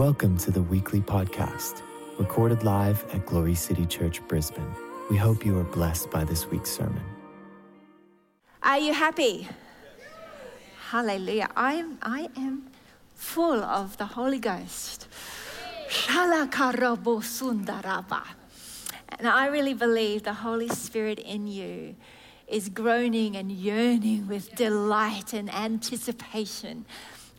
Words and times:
Welcome 0.00 0.38
to 0.38 0.50
the 0.50 0.62
weekly 0.62 1.02
podcast, 1.02 1.82
recorded 2.18 2.62
live 2.62 3.04
at 3.12 3.26
Glory 3.26 3.54
City 3.54 3.84
Church, 3.84 4.26
Brisbane. 4.28 4.74
We 5.10 5.18
hope 5.18 5.44
you 5.44 5.58
are 5.58 5.62
blessed 5.62 6.10
by 6.10 6.24
this 6.24 6.46
week's 6.46 6.70
sermon. 6.70 7.02
Are 8.62 8.78
you 8.78 8.94
happy? 8.94 9.46
Hallelujah. 10.88 11.50
I 11.54 11.74
am, 11.74 11.98
I 12.00 12.30
am 12.34 12.70
full 13.14 13.62
of 13.62 13.98
the 13.98 14.06
Holy 14.06 14.38
Ghost. 14.38 15.06
And 16.08 16.32
I 19.28 19.48
really 19.48 19.74
believe 19.74 20.22
the 20.22 20.32
Holy 20.32 20.70
Spirit 20.70 21.18
in 21.18 21.46
you 21.46 21.94
is 22.48 22.70
groaning 22.70 23.36
and 23.36 23.52
yearning 23.52 24.28
with 24.28 24.54
delight 24.54 25.34
and 25.34 25.52
anticipation 25.52 26.86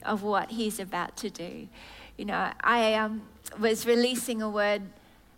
of 0.05 0.21
what 0.21 0.51
He's 0.51 0.79
about 0.79 1.17
to 1.17 1.31
do. 1.31 1.67
You 2.17 2.25
know, 2.25 2.51
I 2.61 2.93
um, 2.95 3.23
was 3.59 3.85
releasing 3.85 4.41
a 4.41 4.49
word 4.49 4.83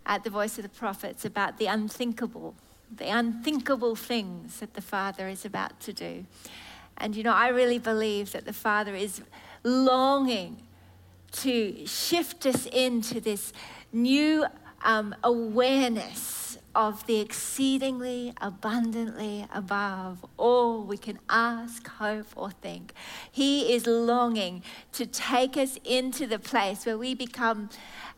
at 0.06 0.24
the 0.24 0.30
Voice 0.30 0.58
of 0.58 0.64
the 0.64 0.68
Prophets 0.68 1.24
about 1.24 1.58
the 1.58 1.66
unthinkable, 1.66 2.54
the 2.94 3.08
unthinkable 3.08 3.96
things 3.96 4.60
that 4.60 4.74
the 4.74 4.82
Father 4.82 5.28
is 5.28 5.44
about 5.44 5.80
to 5.80 5.92
do. 5.92 6.26
And, 6.98 7.16
you 7.16 7.22
know, 7.22 7.32
I 7.32 7.48
really 7.48 7.78
believe 7.78 8.32
that 8.32 8.44
the 8.44 8.52
Father 8.52 8.94
is 8.94 9.20
longing 9.62 10.58
to 11.32 11.86
shift 11.86 12.46
us 12.46 12.66
into 12.66 13.20
this 13.20 13.52
new 13.92 14.46
um, 14.82 15.14
awareness 15.24 16.43
of 16.74 17.06
the 17.06 17.20
exceedingly 17.20 18.32
abundantly 18.40 19.46
above 19.52 20.24
all 20.36 20.82
we 20.82 20.96
can 20.96 21.18
ask, 21.28 21.86
hope, 21.86 22.26
or 22.36 22.50
think. 22.50 22.92
He 23.30 23.72
is 23.72 23.86
longing 23.86 24.62
to 24.92 25.06
take 25.06 25.56
us 25.56 25.78
into 25.84 26.26
the 26.26 26.38
place 26.38 26.86
where 26.86 26.98
we 26.98 27.14
become 27.14 27.68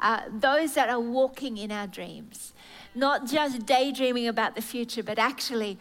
uh, 0.01 0.23
those 0.31 0.75
that 0.75 0.89
are 0.89 1.01
walking 1.01 1.59
in 1.59 1.71
our 1.71 1.87
dreams, 1.87 2.53
not 2.95 3.27
just 3.27 3.67
daydreaming 3.67 4.27
about 4.27 4.55
the 4.55 4.63
future, 4.63 5.03
but 5.03 5.19
actually 5.19 5.79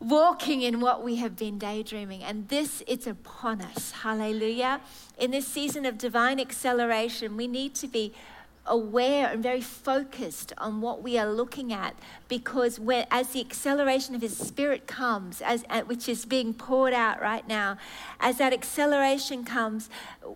walking 0.00 0.62
in 0.62 0.80
what 0.80 1.02
we 1.02 1.16
have 1.16 1.36
been 1.36 1.58
daydreaming. 1.58 2.22
And 2.22 2.48
this, 2.48 2.82
it's 2.86 3.06
upon 3.06 3.60
us. 3.60 3.90
Hallelujah. 3.90 4.80
In 5.18 5.30
this 5.30 5.46
season 5.46 5.84
of 5.84 5.98
divine 5.98 6.40
acceleration, 6.40 7.36
we 7.36 7.46
need 7.46 7.74
to 7.76 7.86
be 7.86 8.12
aware 8.68 9.28
and 9.28 9.42
very 9.42 9.60
focused 9.60 10.52
on 10.58 10.80
what 10.80 11.02
we 11.02 11.18
are 11.18 11.30
looking 11.30 11.72
at 11.72 11.94
because 12.28 12.78
when, 12.78 13.06
as 13.10 13.30
the 13.30 13.40
acceleration 13.40 14.14
of 14.14 14.20
his 14.20 14.36
spirit 14.36 14.86
comes 14.86 15.40
as, 15.40 15.64
uh, 15.70 15.82
which 15.82 16.08
is 16.08 16.24
being 16.24 16.54
poured 16.54 16.92
out 16.92 17.20
right 17.20 17.46
now 17.48 17.76
as 18.20 18.38
that 18.38 18.52
acceleration 18.52 19.44
comes 19.44 19.88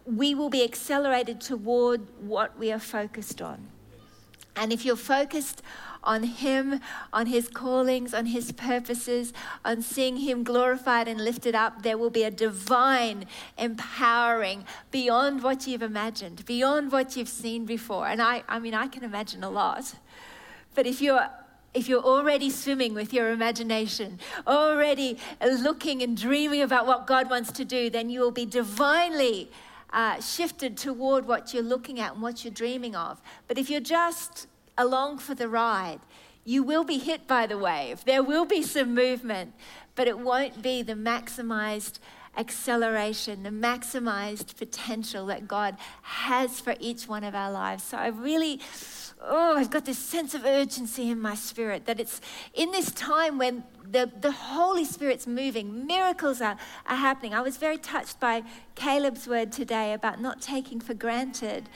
we 0.06 0.34
will 0.34 0.50
be 0.50 0.64
accelerated 0.64 1.40
toward 1.40 2.00
what 2.20 2.58
we 2.58 2.72
are 2.72 2.78
focused 2.78 3.40
on. 3.40 3.68
And 4.56 4.72
if 4.72 4.84
you're 4.84 4.96
focused 4.96 5.62
on 6.04 6.22
Him, 6.24 6.80
on 7.12 7.26
His 7.26 7.48
callings, 7.48 8.12
on 8.14 8.26
His 8.26 8.52
purposes, 8.52 9.32
on 9.64 9.82
seeing 9.82 10.18
Him 10.18 10.44
glorified 10.44 11.08
and 11.08 11.20
lifted 11.20 11.54
up, 11.54 11.82
there 11.82 11.98
will 11.98 12.10
be 12.10 12.24
a 12.24 12.30
divine 12.30 13.26
empowering 13.58 14.64
beyond 14.90 15.42
what 15.42 15.66
you've 15.66 15.82
imagined, 15.82 16.44
beyond 16.44 16.92
what 16.92 17.16
you've 17.16 17.28
seen 17.28 17.64
before. 17.64 18.08
And 18.08 18.20
I, 18.20 18.42
I 18.48 18.58
mean, 18.58 18.74
I 18.74 18.86
can 18.86 19.04
imagine 19.04 19.44
a 19.44 19.50
lot. 19.50 19.94
But 20.74 20.86
if 20.86 21.00
you're 21.00 21.28
if 21.74 21.88
you're 21.88 22.02
already 22.02 22.50
swimming 22.50 22.92
with 22.92 23.14
your 23.14 23.30
imagination, 23.30 24.18
already 24.46 25.16
looking 25.40 26.02
and 26.02 26.16
dreaming 26.16 26.60
about 26.60 26.86
what 26.86 27.06
God 27.06 27.30
wants 27.30 27.50
to 27.52 27.64
do, 27.64 27.88
then 27.88 28.10
you 28.10 28.20
will 28.20 28.30
be 28.30 28.44
divinely 28.44 29.50
uh, 29.92 30.20
shifted 30.20 30.76
toward 30.76 31.26
what 31.26 31.54
you're 31.54 31.62
looking 31.62 32.00
at 32.00 32.12
and 32.12 32.22
what 32.22 32.44
you're 32.44 32.52
dreaming 32.52 32.94
of. 32.94 33.20
But 33.48 33.58
if 33.58 33.70
you're 33.70 33.80
just 33.80 34.48
along 34.76 35.18
for 35.18 35.34
the 35.34 35.48
ride. 35.48 36.00
You 36.44 36.62
will 36.62 36.84
be 36.84 36.98
hit 36.98 37.26
by 37.26 37.46
the 37.46 37.58
wave. 37.58 38.04
There 38.04 38.22
will 38.22 38.44
be 38.44 38.62
some 38.62 38.94
movement, 38.94 39.54
but 39.94 40.08
it 40.08 40.18
won't 40.18 40.62
be 40.62 40.82
the 40.82 40.94
maximized 40.94 41.98
acceleration, 42.36 43.42
the 43.42 43.50
maximized 43.50 44.56
potential 44.56 45.26
that 45.26 45.46
God 45.46 45.76
has 46.02 46.60
for 46.60 46.74
each 46.80 47.06
one 47.06 47.24
of 47.24 47.34
our 47.34 47.52
lives. 47.52 47.84
So 47.84 47.98
I 47.98 48.08
really, 48.08 48.60
oh, 49.20 49.56
I've 49.56 49.70
got 49.70 49.84
this 49.84 49.98
sense 49.98 50.34
of 50.34 50.44
urgency 50.44 51.10
in 51.10 51.20
my 51.20 51.34
spirit 51.34 51.84
that 51.86 52.00
it's 52.00 52.20
in 52.54 52.70
this 52.70 52.90
time 52.92 53.36
when 53.36 53.64
the, 53.88 54.10
the 54.20 54.32
Holy 54.32 54.86
Spirit's 54.86 55.26
moving, 55.26 55.86
miracles 55.86 56.40
are, 56.40 56.56
are 56.86 56.96
happening. 56.96 57.34
I 57.34 57.42
was 57.42 57.58
very 57.58 57.76
touched 57.76 58.18
by 58.18 58.42
Caleb's 58.74 59.28
word 59.28 59.52
today 59.52 59.92
about 59.92 60.20
not 60.20 60.40
taking 60.40 60.80
for 60.80 60.94
granted 60.94 61.68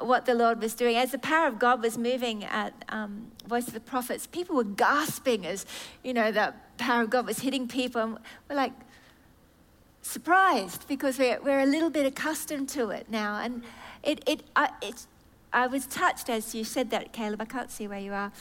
what 0.00 0.26
the 0.26 0.34
Lord 0.34 0.60
was 0.60 0.74
doing. 0.74 0.96
As 0.96 1.12
the 1.12 1.18
power 1.18 1.46
of 1.46 1.58
God 1.58 1.82
was 1.82 1.96
moving 1.96 2.44
at 2.44 2.72
um, 2.88 3.30
Voice 3.46 3.66
of 3.68 3.74
the 3.74 3.80
Prophets, 3.80 4.26
people 4.26 4.56
were 4.56 4.64
gasping 4.64 5.46
as, 5.46 5.66
you 6.02 6.12
know, 6.12 6.32
the 6.32 6.54
power 6.78 7.02
of 7.02 7.10
God 7.10 7.26
was 7.26 7.40
hitting 7.40 7.68
people. 7.68 8.00
And 8.00 8.18
we're 8.48 8.56
like 8.56 8.72
surprised 10.02 10.86
because 10.88 11.18
we're, 11.18 11.40
we're 11.42 11.60
a 11.60 11.66
little 11.66 11.90
bit 11.90 12.06
accustomed 12.06 12.68
to 12.70 12.90
it 12.90 13.10
now. 13.10 13.40
And 13.40 13.62
it, 14.02 14.22
it, 14.28 14.42
I, 14.56 14.70
it, 14.82 15.06
I 15.52 15.66
was 15.66 15.86
touched 15.86 16.28
as 16.28 16.54
you 16.54 16.64
said 16.64 16.90
that, 16.90 17.12
Caleb. 17.12 17.40
I 17.40 17.46
can't 17.46 17.70
see 17.70 17.86
where 17.86 17.98
you 17.98 18.12
are. 18.12 18.32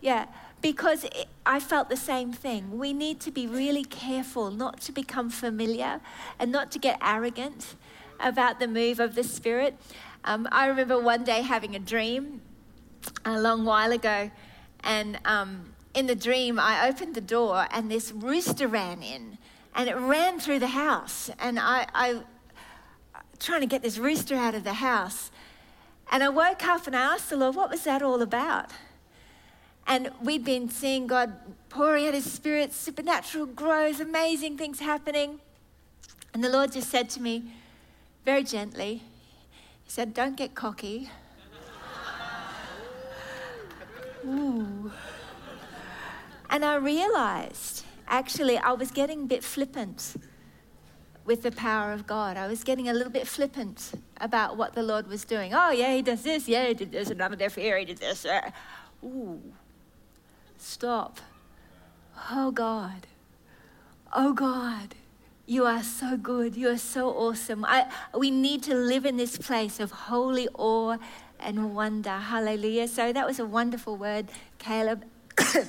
Yeah, 0.00 0.26
because 0.62 1.04
it, 1.04 1.28
I 1.44 1.60
felt 1.60 1.88
the 1.88 1.96
same 1.96 2.32
thing. 2.32 2.78
We 2.78 2.92
need 2.92 3.20
to 3.20 3.30
be 3.30 3.46
really 3.46 3.84
careful 3.84 4.50
not 4.50 4.80
to 4.82 4.92
become 4.92 5.30
familiar 5.30 6.00
and 6.38 6.50
not 6.50 6.70
to 6.72 6.78
get 6.78 6.98
arrogant 7.02 7.76
about 8.18 8.60
the 8.60 8.68
move 8.68 9.00
of 9.00 9.14
the 9.14 9.24
Spirit. 9.24 9.76
Um, 10.24 10.46
I 10.52 10.66
remember 10.66 11.00
one 11.00 11.24
day 11.24 11.42
having 11.42 11.74
a 11.74 11.78
dream 11.78 12.42
a 13.24 13.40
long 13.40 13.64
while 13.64 13.92
ago, 13.92 14.30
and 14.80 15.18
um, 15.24 15.72
in 15.94 16.06
the 16.06 16.14
dream, 16.14 16.58
I 16.58 16.88
opened 16.88 17.14
the 17.14 17.20
door, 17.22 17.66
and 17.70 17.90
this 17.90 18.12
rooster 18.12 18.68
ran 18.68 19.02
in, 19.02 19.38
and 19.74 19.88
it 19.88 19.96
ran 19.96 20.38
through 20.38 20.58
the 20.58 20.68
house, 20.68 21.30
and 21.38 21.58
I, 21.58 21.86
I 21.94 22.22
trying 23.38 23.62
to 23.62 23.66
get 23.66 23.82
this 23.82 23.96
rooster 23.96 24.34
out 24.34 24.54
of 24.54 24.64
the 24.64 24.74
house, 24.74 25.30
and 26.12 26.22
I 26.22 26.28
woke 26.28 26.64
up 26.66 26.86
and 26.86 26.94
I 26.94 27.14
asked 27.14 27.30
the 27.30 27.36
Lord, 27.36 27.56
"What 27.56 27.70
was 27.70 27.84
that 27.84 28.02
all 28.02 28.20
about?" 28.20 28.70
And 29.86 30.10
we'd 30.22 30.44
been 30.44 30.68
seeing 30.68 31.06
God 31.06 31.34
pouring 31.70 32.06
out 32.06 32.14
His 32.14 32.30
Spirit, 32.30 32.74
supernatural 32.74 33.46
growth, 33.46 34.00
amazing 34.00 34.58
things 34.58 34.80
happening, 34.80 35.40
and 36.34 36.44
the 36.44 36.50
Lord 36.50 36.72
just 36.72 36.90
said 36.90 37.08
to 37.10 37.22
me, 37.22 37.54
very 38.24 38.44
gently, 38.44 39.02
said, 39.90 40.14
Don't 40.14 40.36
get 40.36 40.54
cocky. 40.54 41.10
Ooh. 44.24 44.92
And 46.48 46.64
I 46.64 46.76
realized 46.76 47.84
actually 48.06 48.56
I 48.56 48.72
was 48.72 48.90
getting 48.92 49.22
a 49.22 49.26
bit 49.26 49.42
flippant 49.42 50.14
with 51.24 51.42
the 51.42 51.50
power 51.50 51.92
of 51.92 52.06
God. 52.06 52.36
I 52.36 52.46
was 52.46 52.62
getting 52.62 52.88
a 52.88 52.92
little 52.92 53.12
bit 53.12 53.26
flippant 53.26 53.92
about 54.20 54.56
what 54.56 54.74
the 54.74 54.82
Lord 54.82 55.08
was 55.08 55.24
doing. 55.24 55.52
Oh, 55.54 55.70
yeah, 55.70 55.94
he 55.94 56.02
does 56.02 56.22
this. 56.22 56.48
Yeah, 56.48 56.68
he 56.68 56.74
did 56.74 56.92
this. 56.92 57.10
Another 57.10 57.36
deaf 57.36 57.58
ear, 57.58 57.78
he 57.78 57.84
did 57.84 57.98
this. 57.98 58.24
Uh, 58.24 58.50
ooh, 59.04 59.40
stop. 60.56 61.18
Oh, 62.30 62.52
God. 62.52 63.06
Oh, 64.12 64.32
God. 64.34 64.94
You 65.50 65.66
are 65.66 65.82
so 65.82 66.16
good. 66.16 66.56
You 66.56 66.68
are 66.68 66.78
so 66.78 67.08
awesome. 67.10 67.64
I, 67.64 67.90
we 68.16 68.30
need 68.30 68.62
to 68.62 68.74
live 68.76 69.04
in 69.04 69.16
this 69.16 69.36
place 69.36 69.80
of 69.80 69.90
holy 69.90 70.46
awe 70.54 70.96
and 71.40 71.74
wonder. 71.74 72.10
Hallelujah. 72.10 72.86
So 72.86 73.12
that 73.12 73.26
was 73.26 73.40
a 73.40 73.44
wonderful 73.44 73.96
word, 73.96 74.28
Caleb. 74.60 75.04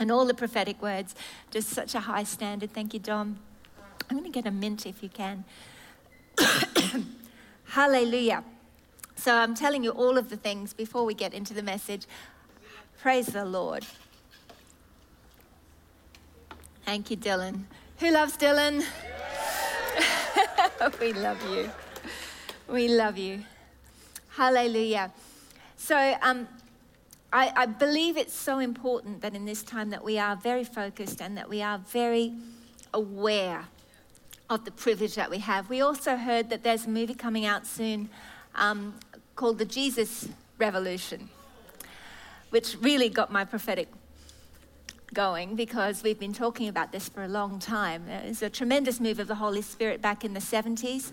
and 0.00 0.10
all 0.10 0.26
the 0.26 0.34
prophetic 0.34 0.82
words, 0.82 1.14
just 1.52 1.68
such 1.68 1.94
a 1.94 2.00
high 2.00 2.24
standard. 2.24 2.72
Thank 2.72 2.94
you, 2.94 2.98
Dom. 2.98 3.38
I'm 4.10 4.18
going 4.18 4.24
to 4.24 4.36
get 4.36 4.44
a 4.44 4.50
mint 4.50 4.86
if 4.86 5.04
you 5.04 5.08
can. 5.08 5.44
Hallelujah. 7.66 8.42
So 9.14 9.36
I'm 9.36 9.54
telling 9.54 9.84
you 9.84 9.92
all 9.92 10.18
of 10.18 10.30
the 10.30 10.36
things 10.36 10.72
before 10.72 11.04
we 11.04 11.14
get 11.14 11.32
into 11.32 11.54
the 11.54 11.62
message. 11.62 12.06
Praise 13.00 13.26
the 13.26 13.44
Lord. 13.44 13.86
Thank 16.90 17.08
you, 17.08 17.16
Dylan. 17.16 17.66
Who 18.00 18.10
loves 18.10 18.36
Dylan? 18.36 18.80
we 21.00 21.12
love 21.12 21.40
you. 21.48 21.70
We 22.66 22.88
love 22.88 23.16
you. 23.16 23.44
Hallelujah. 24.30 25.12
So, 25.76 26.16
um, 26.20 26.48
I, 27.32 27.52
I, 27.54 27.66
believe 27.66 28.16
it's 28.16 28.34
so 28.34 28.58
important 28.58 29.20
that 29.20 29.36
in 29.36 29.44
this 29.44 29.62
time 29.62 29.90
that 29.90 30.02
we 30.02 30.18
are 30.18 30.34
very 30.34 30.64
focused 30.64 31.22
and 31.22 31.36
that 31.36 31.48
we 31.48 31.62
are 31.62 31.78
very 31.78 32.32
aware 32.92 33.66
of 34.48 34.64
the 34.64 34.72
privilege 34.72 35.14
that 35.14 35.30
we 35.30 35.38
have. 35.38 35.70
We 35.70 35.82
also 35.82 36.16
heard 36.16 36.50
that 36.50 36.64
there's 36.64 36.86
a 36.86 36.90
movie 36.90 37.14
coming 37.14 37.46
out 37.46 37.68
soon 37.68 38.10
um, 38.56 38.96
called 39.36 39.58
The 39.58 39.64
Jesus 39.64 40.28
Revolution, 40.58 41.28
which 42.50 42.76
really 42.80 43.08
got 43.08 43.30
my 43.30 43.44
prophetic 43.44 43.86
going 45.12 45.56
because 45.56 46.02
we've 46.02 46.18
been 46.18 46.32
talking 46.32 46.68
about 46.68 46.92
this 46.92 47.08
for 47.08 47.22
a 47.22 47.28
long 47.28 47.58
time. 47.58 48.08
It 48.08 48.28
was 48.28 48.42
a 48.42 48.50
tremendous 48.50 49.00
move 49.00 49.18
of 49.18 49.28
the 49.28 49.34
Holy 49.34 49.62
Spirit 49.62 50.00
back 50.00 50.24
in 50.24 50.34
the 50.34 50.40
70s 50.40 51.12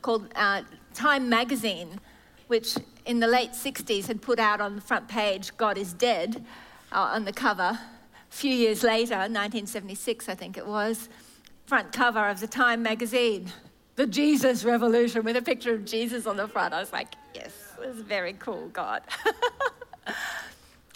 called 0.00 0.28
uh, 0.36 0.62
Time 0.94 1.28
Magazine, 1.28 2.00
which 2.46 2.76
in 3.06 3.20
the 3.20 3.26
late 3.26 3.52
60s 3.52 4.06
had 4.06 4.22
put 4.22 4.38
out 4.38 4.60
on 4.60 4.76
the 4.76 4.80
front 4.80 5.08
page, 5.08 5.56
God 5.56 5.76
is 5.76 5.92
Dead, 5.92 6.44
uh, 6.92 7.10
on 7.14 7.24
the 7.24 7.32
cover. 7.32 7.78
A 7.78 8.34
few 8.34 8.54
years 8.54 8.82
later, 8.82 9.16
1976, 9.16 10.28
I 10.28 10.34
think 10.34 10.56
it 10.56 10.66
was, 10.66 11.08
front 11.66 11.92
cover 11.92 12.28
of 12.28 12.40
the 12.40 12.46
Time 12.46 12.82
magazine, 12.82 13.52
The 13.96 14.06
Jesus 14.06 14.64
Revolution, 14.64 15.24
with 15.24 15.36
a 15.36 15.42
picture 15.42 15.74
of 15.74 15.84
Jesus 15.84 16.26
on 16.26 16.36
the 16.36 16.48
front. 16.48 16.72
I 16.74 16.80
was 16.80 16.92
like, 16.92 17.14
yes, 17.34 17.52
it 17.82 17.88
was 17.88 17.98
very 17.98 18.34
cool, 18.34 18.68
God. 18.68 19.02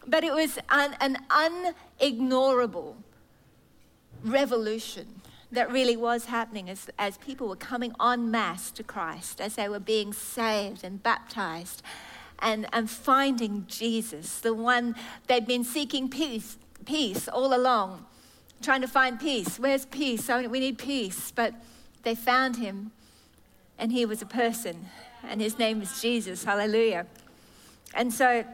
but 0.06 0.24
it 0.24 0.32
was 0.32 0.58
an, 0.68 0.96
an 1.00 1.18
unignorable 2.00 2.94
revolution 4.24 5.20
that 5.52 5.70
really 5.70 5.96
was 5.96 6.26
happening 6.26 6.68
as, 6.68 6.90
as 6.98 7.18
people 7.18 7.48
were 7.48 7.56
coming 7.56 7.94
en 8.00 8.30
masse 8.30 8.70
to 8.72 8.82
Christ, 8.82 9.40
as 9.40 9.54
they 9.54 9.68
were 9.68 9.80
being 9.80 10.12
saved 10.12 10.82
and 10.84 11.02
baptized 11.02 11.82
and, 12.40 12.66
and 12.72 12.90
finding 12.90 13.64
Jesus, 13.66 14.40
the 14.40 14.54
one 14.54 14.94
they'd 15.26 15.46
been 15.46 15.64
seeking 15.64 16.08
peace, 16.08 16.58
peace 16.84 17.28
all 17.28 17.54
along, 17.54 18.04
trying 18.62 18.80
to 18.82 18.88
find 18.88 19.18
peace. 19.18 19.58
Where's 19.58 19.86
peace? 19.86 20.28
Oh, 20.28 20.46
we 20.48 20.60
need 20.60 20.78
peace. 20.78 21.30
But 21.30 21.54
they 22.02 22.14
found 22.14 22.56
him, 22.56 22.92
and 23.78 23.92
he 23.92 24.04
was 24.04 24.22
a 24.22 24.26
person, 24.26 24.86
and 25.22 25.40
his 25.40 25.58
name 25.58 25.80
was 25.80 26.00
Jesus. 26.00 26.44
Hallelujah. 26.44 27.06
And 27.94 28.12
so 28.12 28.44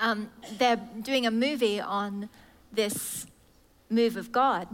um, 0.00 0.30
they're 0.58 0.80
doing 1.02 1.26
a 1.26 1.30
movie 1.30 1.80
on 1.80 2.28
this 2.72 3.26
move 3.88 4.16
of 4.16 4.32
God. 4.32 4.66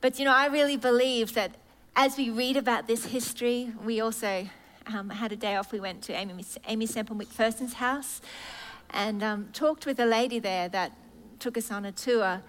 But 0.00 0.18
you 0.18 0.24
know, 0.24 0.34
I 0.34 0.46
really 0.46 0.76
believe 0.76 1.34
that 1.34 1.56
as 1.96 2.16
we 2.16 2.30
read 2.30 2.56
about 2.56 2.86
this 2.86 3.06
history, 3.06 3.72
we 3.84 4.00
also 4.00 4.48
um, 4.86 5.10
had 5.10 5.32
a 5.32 5.36
day 5.36 5.56
off. 5.56 5.72
We 5.72 5.80
went 5.80 6.02
to 6.02 6.12
Amy, 6.12 6.44
Aimee 6.66 6.86
Semple 6.86 7.16
McPherson's 7.16 7.74
house 7.74 8.20
and 8.90 9.22
um, 9.22 9.48
talked 9.52 9.86
with 9.86 9.98
a 9.98 10.06
lady 10.06 10.38
there 10.38 10.68
that 10.68 10.92
took 11.38 11.58
us 11.58 11.70
on 11.70 11.84
a 11.84 11.92
tour 11.92 12.42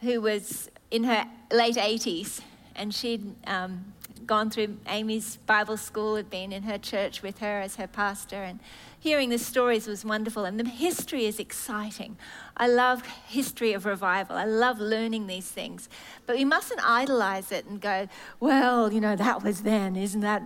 who 0.00 0.20
was 0.20 0.70
in 0.90 1.04
her 1.04 1.26
late 1.52 1.76
80s 1.76 2.40
and 2.74 2.94
she'd 2.94 3.34
um, 3.46 3.92
gone 4.26 4.50
through 4.50 4.78
Aimee's 4.86 5.36
Bible 5.46 5.76
school, 5.76 6.16
had 6.16 6.30
been 6.30 6.52
in 6.52 6.64
her 6.64 6.78
church 6.78 7.22
with 7.22 7.38
her 7.38 7.60
as 7.60 7.76
her 7.76 7.86
pastor, 7.86 8.42
and 8.42 8.60
hearing 9.00 9.30
the 9.30 9.38
stories 9.38 9.86
was 9.86 10.04
wonderful. 10.04 10.44
And 10.44 10.58
the 10.58 10.68
history 10.68 11.26
is 11.26 11.38
exciting. 11.38 12.16
I 12.56 12.66
love 12.66 13.06
history 13.26 13.72
of 13.72 13.86
revival. 13.86 14.36
I 14.36 14.44
love 14.44 14.78
learning 14.78 15.26
these 15.26 15.48
things. 15.48 15.88
But 16.26 16.36
we 16.36 16.44
mustn't 16.44 16.80
idolize 16.84 17.52
it 17.52 17.66
and 17.66 17.80
go, 17.80 18.08
well, 18.40 18.92
you 18.92 19.00
know, 19.00 19.16
that 19.16 19.42
was 19.42 19.62
then, 19.62 19.96
isn't 19.96 20.20
that? 20.20 20.42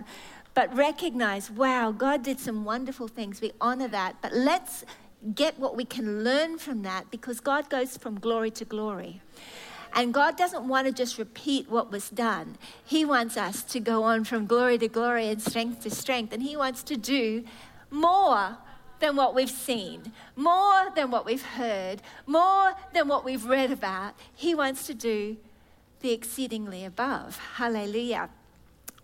But 0.53 0.75
recognize, 0.75 1.49
wow, 1.49 1.91
God 1.91 2.23
did 2.23 2.39
some 2.39 2.63
wonderful 2.63 3.07
things. 3.07 3.41
We 3.41 3.51
honor 3.59 3.87
that. 3.87 4.17
But 4.21 4.33
let's 4.33 4.85
get 5.33 5.57
what 5.57 5.75
we 5.75 5.85
can 5.85 6.23
learn 6.23 6.57
from 6.57 6.83
that 6.83 7.09
because 7.09 7.39
God 7.39 7.69
goes 7.69 7.97
from 7.97 8.19
glory 8.19 8.51
to 8.51 8.65
glory. 8.65 9.21
And 9.93 10.13
God 10.13 10.37
doesn't 10.37 10.67
want 10.67 10.87
to 10.87 10.93
just 10.93 11.17
repeat 11.17 11.69
what 11.69 11.91
was 11.91 12.09
done. 12.09 12.57
He 12.83 13.05
wants 13.05 13.37
us 13.37 13.63
to 13.65 13.79
go 13.79 14.03
on 14.03 14.23
from 14.23 14.47
glory 14.47 14.77
to 14.79 14.87
glory 14.87 15.29
and 15.29 15.41
strength 15.41 15.83
to 15.83 15.91
strength. 15.91 16.33
And 16.33 16.41
He 16.41 16.57
wants 16.57 16.83
to 16.83 16.97
do 16.97 17.43
more 17.91 18.57
than 18.99 19.15
what 19.15 19.35
we've 19.35 19.49
seen, 19.49 20.13
more 20.35 20.89
than 20.95 21.11
what 21.11 21.25
we've 21.25 21.43
heard, 21.43 22.01
more 22.25 22.73
than 22.93 23.07
what 23.07 23.23
we've 23.23 23.45
read 23.45 23.71
about. 23.71 24.15
He 24.33 24.55
wants 24.55 24.87
to 24.87 24.93
do 24.93 25.37
the 25.99 26.11
exceedingly 26.11 26.85
above. 26.85 27.37
Hallelujah. 27.55 28.29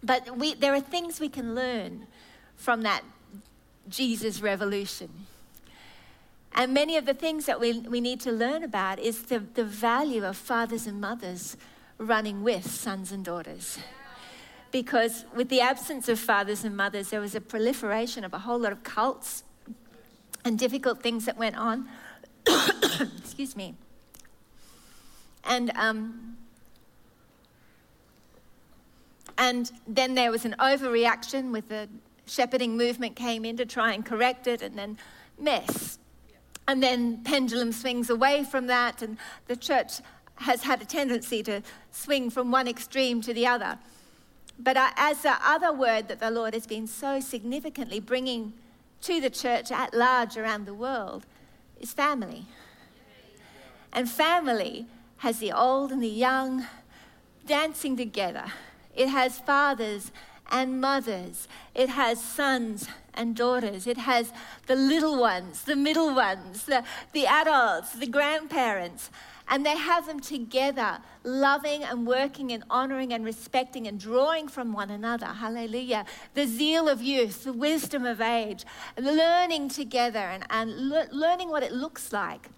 But 0.02 0.38
we, 0.38 0.54
there 0.54 0.74
are 0.74 0.82
things 0.82 1.20
we 1.20 1.30
can 1.30 1.54
learn 1.54 2.08
from 2.56 2.84
that 2.84 3.04
Jesus 3.90 4.42
revolution. 4.42 5.10
And 6.54 6.74
many 6.74 6.98
of 6.98 7.06
the 7.06 7.14
things 7.14 7.46
that 7.46 7.60
we, 7.60 7.80
we 7.80 8.02
need 8.02 8.20
to 8.22 8.32
learn 8.32 8.64
about 8.64 9.00
is 9.00 9.24
the, 9.24 9.40
the 9.40 9.64
value 9.64 10.26
of 10.26 10.36
fathers 10.36 10.88
and 10.88 11.00
mothers 11.00 11.58
running 11.98 12.44
with 12.44 12.70
sons 12.70 13.12
and 13.12 13.24
daughters. 13.24 13.78
Because 14.72 15.26
with 15.36 15.50
the 15.50 15.62
absence 15.62 16.10
of 16.10 16.20
fathers 16.20 16.64
and 16.64 16.76
mothers, 16.76 17.10
there 17.10 17.22
was 17.22 17.36
a 17.36 17.42
proliferation 17.42 18.24
of 18.24 18.34
a 18.34 18.40
whole 18.40 18.60
lot 18.60 18.72
of 18.72 18.84
cults 18.84 19.44
and 20.44 20.58
difficult 20.58 21.02
things 21.02 21.26
that 21.26 21.38
went 21.38 21.56
on. 21.56 21.88
Excuse 23.20 23.56
me. 23.56 23.76
And 25.44 25.72
um, 25.76 26.38
And 29.40 29.72
then 29.88 30.16
there 30.16 30.32
was 30.32 30.44
an 30.44 30.54
overreaction 30.60 31.52
with 31.54 31.70
the 31.70 31.88
shepherding 32.26 32.76
movement 32.76 33.16
came 33.16 33.46
in 33.46 33.56
to 33.56 33.66
try 33.66 33.94
and 33.94 34.06
correct 34.06 34.48
it, 34.48 34.62
and 34.62 34.78
then 34.78 34.98
mess. 35.40 35.98
And 36.70 36.84
then 36.84 37.24
pendulum 37.24 37.72
swings 37.72 38.12
away 38.12 38.44
from 38.44 38.68
that, 38.68 39.02
and 39.02 39.18
the 39.48 39.56
church 39.56 40.02
has 40.36 40.62
had 40.62 40.80
a 40.84 40.86
tendency 40.86 41.42
to 41.42 41.64
swing 41.90 42.30
from 42.30 42.52
one 42.52 42.68
extreme 42.68 43.22
to 43.22 43.34
the 43.34 43.48
other. 43.48 43.80
But 44.60 44.78
as 44.78 45.24
the 45.24 45.36
other 45.44 45.74
word 45.74 46.08
that 46.10 46.20
the 46.20 46.30
Lord 46.30 46.54
has 46.54 46.68
been 46.68 46.86
so 46.86 47.22
significantly 47.22 48.00
bringing 48.00 48.54
to 49.02 49.20
the 49.20 49.32
church 49.32 49.72
at 49.72 49.96
large 49.96 50.38
around 50.38 50.68
the 50.68 50.76
world 50.76 51.26
is 51.82 51.92
family. 51.92 52.46
And 53.92 54.08
family 54.08 54.86
has 55.18 55.40
the 55.40 55.52
old 55.52 55.92
and 55.92 56.04
the 56.04 56.08
young 56.08 56.68
dancing 57.48 57.98
together 57.98 58.54
it 59.00 59.08
has 59.08 59.40
fathers 59.40 60.12
and 60.50 60.82
mothers. 60.82 61.48
It 61.76 61.90
has 61.90 62.24
sons 62.24 62.88
and 63.14 63.36
daughters. 63.36 63.88
It 63.88 63.98
has 63.98 64.32
the 64.68 64.76
little 64.76 65.20
ones, 65.20 65.64
the 65.64 65.76
middle 65.76 66.14
ones, 66.14 66.66
the, 66.66 66.84
the 67.14 67.28
adults, 67.28 67.94
the 67.94 68.08
grandparents. 68.08 69.10
And 69.52 69.66
they 69.66 69.78
have 69.78 70.06
them 70.06 70.20
together, 70.20 71.00
loving 71.24 71.84
and 71.84 72.06
working 72.06 72.52
and 72.52 72.64
honoring 72.70 73.12
and 73.14 73.26
respecting 73.26 73.88
and 73.88 74.00
drawing 74.00 74.48
from 74.48 74.74
one 74.74 74.92
another. 74.92 75.26
Hallelujah. 75.26 76.06
The 76.36 76.46
zeal 76.46 76.88
of 76.88 77.02
youth, 77.02 77.46
the 77.46 77.54
wisdom 77.54 78.06
of 78.06 78.22
age, 78.22 78.64
learning 78.98 79.70
together 79.70 80.20
and, 80.20 80.46
and 80.52 80.90
le- 80.90 81.08
learning 81.12 81.50
what 81.50 81.64
it 81.64 81.72
looks 81.72 82.14
like 82.14 82.50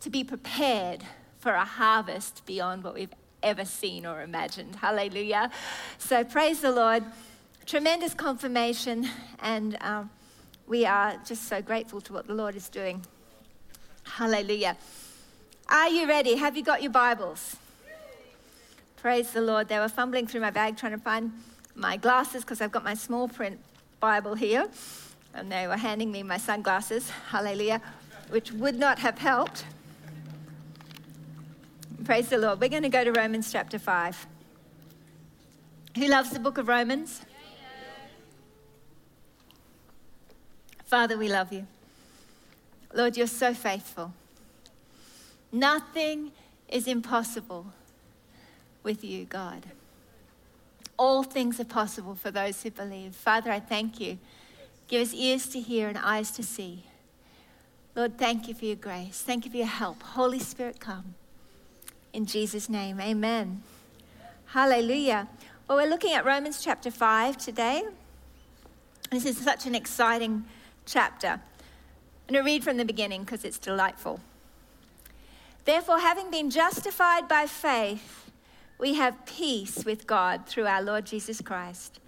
to 0.00 0.10
be 0.10 0.22
prepared 0.22 1.02
for 1.38 1.52
a 1.52 1.64
harvest 1.64 2.44
beyond 2.44 2.84
what 2.84 2.94
we've 2.94 3.14
ever 3.42 3.64
seen 3.64 4.06
or 4.06 4.22
imagined. 4.22 4.76
Hallelujah. 4.76 5.50
So 5.98 6.24
praise 6.24 6.60
the 6.60 6.72
Lord. 6.72 7.04
Tremendous 7.66 8.14
confirmation, 8.14 9.08
and 9.40 9.76
um, 9.82 10.10
we 10.66 10.86
are 10.86 11.16
just 11.26 11.48
so 11.48 11.60
grateful 11.60 12.00
to 12.00 12.12
what 12.12 12.26
the 12.26 12.34
Lord 12.34 12.56
is 12.56 12.68
doing. 12.68 13.04
Hallelujah. 14.04 14.76
Are 15.68 15.88
you 15.90 16.08
ready? 16.08 16.36
Have 16.36 16.56
you 16.56 16.62
got 16.62 16.82
your 16.82 16.92
Bibles? 16.92 17.56
Praise 18.96 19.32
the 19.32 19.42
Lord. 19.42 19.68
They 19.68 19.78
were 19.78 19.88
fumbling 19.88 20.26
through 20.26 20.40
my 20.40 20.50
bag 20.50 20.76
trying 20.76 20.92
to 20.92 20.98
find 20.98 21.30
my 21.74 21.96
glasses 21.96 22.42
because 22.42 22.60
I've 22.60 22.72
got 22.72 22.84
my 22.84 22.94
small 22.94 23.28
print 23.28 23.60
Bible 24.00 24.34
here. 24.34 24.66
And 25.34 25.52
they 25.52 25.66
were 25.68 25.76
handing 25.76 26.10
me 26.10 26.22
my 26.22 26.38
sunglasses. 26.38 27.10
Hallelujah. 27.28 27.82
Which 28.30 28.50
would 28.50 28.78
not 28.78 28.98
have 29.00 29.18
helped. 29.18 29.64
Praise 32.04 32.28
the 32.28 32.38
Lord. 32.38 32.60
We're 32.60 32.68
going 32.68 32.84
to 32.84 32.88
go 32.88 33.02
to 33.02 33.12
Romans 33.12 33.50
chapter 33.50 33.78
5. 33.78 34.26
Who 35.96 36.06
loves 36.06 36.30
the 36.30 36.38
book 36.38 36.56
of 36.56 36.68
Romans? 36.68 37.22
Father, 40.84 41.18
we 41.18 41.28
love 41.28 41.52
you. 41.52 41.66
Lord, 42.94 43.16
you're 43.16 43.26
so 43.26 43.52
faithful. 43.52 44.12
Nothing 45.50 46.30
is 46.68 46.86
impossible 46.86 47.66
with 48.82 49.02
you, 49.02 49.24
God. 49.24 49.64
All 50.96 51.22
things 51.22 51.60
are 51.60 51.64
possible 51.64 52.14
for 52.14 52.30
those 52.30 52.62
who 52.62 52.70
believe. 52.70 53.14
Father, 53.14 53.50
I 53.50 53.60
thank 53.60 54.00
you. 54.00 54.18
Give 54.86 55.02
us 55.02 55.12
ears 55.12 55.48
to 55.48 55.60
hear 55.60 55.88
and 55.88 55.98
eyes 55.98 56.30
to 56.32 56.42
see. 56.42 56.84
Lord, 57.94 58.16
thank 58.16 58.48
you 58.48 58.54
for 58.54 58.64
your 58.64 58.76
grace. 58.76 59.20
Thank 59.20 59.44
you 59.44 59.50
for 59.50 59.56
your 59.56 59.66
help. 59.66 60.02
Holy 60.02 60.38
Spirit, 60.38 60.80
come. 60.80 61.14
In 62.18 62.26
Jesus' 62.26 62.68
name, 62.68 63.00
amen. 63.00 63.62
Hallelujah. 64.46 65.28
Well, 65.68 65.78
we're 65.78 65.88
looking 65.88 66.14
at 66.14 66.24
Romans 66.24 66.60
chapter 66.60 66.90
5 66.90 67.36
today. 67.38 67.84
This 69.12 69.24
is 69.24 69.38
such 69.38 69.66
an 69.66 69.76
exciting 69.76 70.44
chapter. 70.84 71.28
I'm 71.28 71.40
going 72.34 72.44
to 72.44 72.44
read 72.44 72.64
from 72.64 72.76
the 72.76 72.84
beginning 72.84 73.20
because 73.20 73.44
it's 73.44 73.56
delightful. 73.56 74.18
Therefore, 75.64 76.00
having 76.00 76.28
been 76.28 76.50
justified 76.50 77.28
by 77.28 77.46
faith, 77.46 78.32
we 78.80 78.94
have 78.94 79.24
peace 79.24 79.84
with 79.84 80.08
God 80.08 80.44
through 80.44 80.66
our 80.66 80.82
Lord 80.82 81.06
Jesus 81.06 81.40
Christ, 81.40 82.00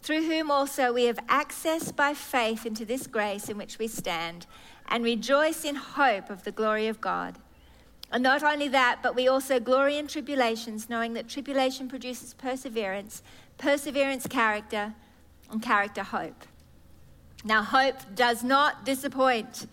through 0.00 0.22
whom 0.22 0.50
also 0.50 0.90
we 0.90 1.04
have 1.04 1.18
access 1.28 1.92
by 1.92 2.14
faith 2.14 2.64
into 2.64 2.86
this 2.86 3.06
grace 3.06 3.50
in 3.50 3.58
which 3.58 3.78
we 3.78 3.88
stand 3.88 4.46
and 4.88 5.04
rejoice 5.04 5.66
in 5.66 5.74
hope 5.74 6.30
of 6.30 6.44
the 6.44 6.50
glory 6.50 6.86
of 6.86 7.02
God. 7.02 7.36
And 8.12 8.22
not 8.22 8.42
only 8.42 8.68
that, 8.68 9.00
but 9.02 9.14
we 9.14 9.28
also 9.28 9.60
glory 9.60 9.96
in 9.96 10.08
tribulations, 10.08 10.90
knowing 10.90 11.14
that 11.14 11.28
tribulation 11.28 11.88
produces 11.88 12.34
perseverance, 12.34 13.22
perseverance, 13.56 14.26
character, 14.26 14.94
and 15.50 15.62
character, 15.62 16.02
hope. 16.02 16.44
Now, 17.44 17.62
hope 17.62 17.96
does 18.14 18.42
not 18.42 18.84
disappoint 18.84 19.66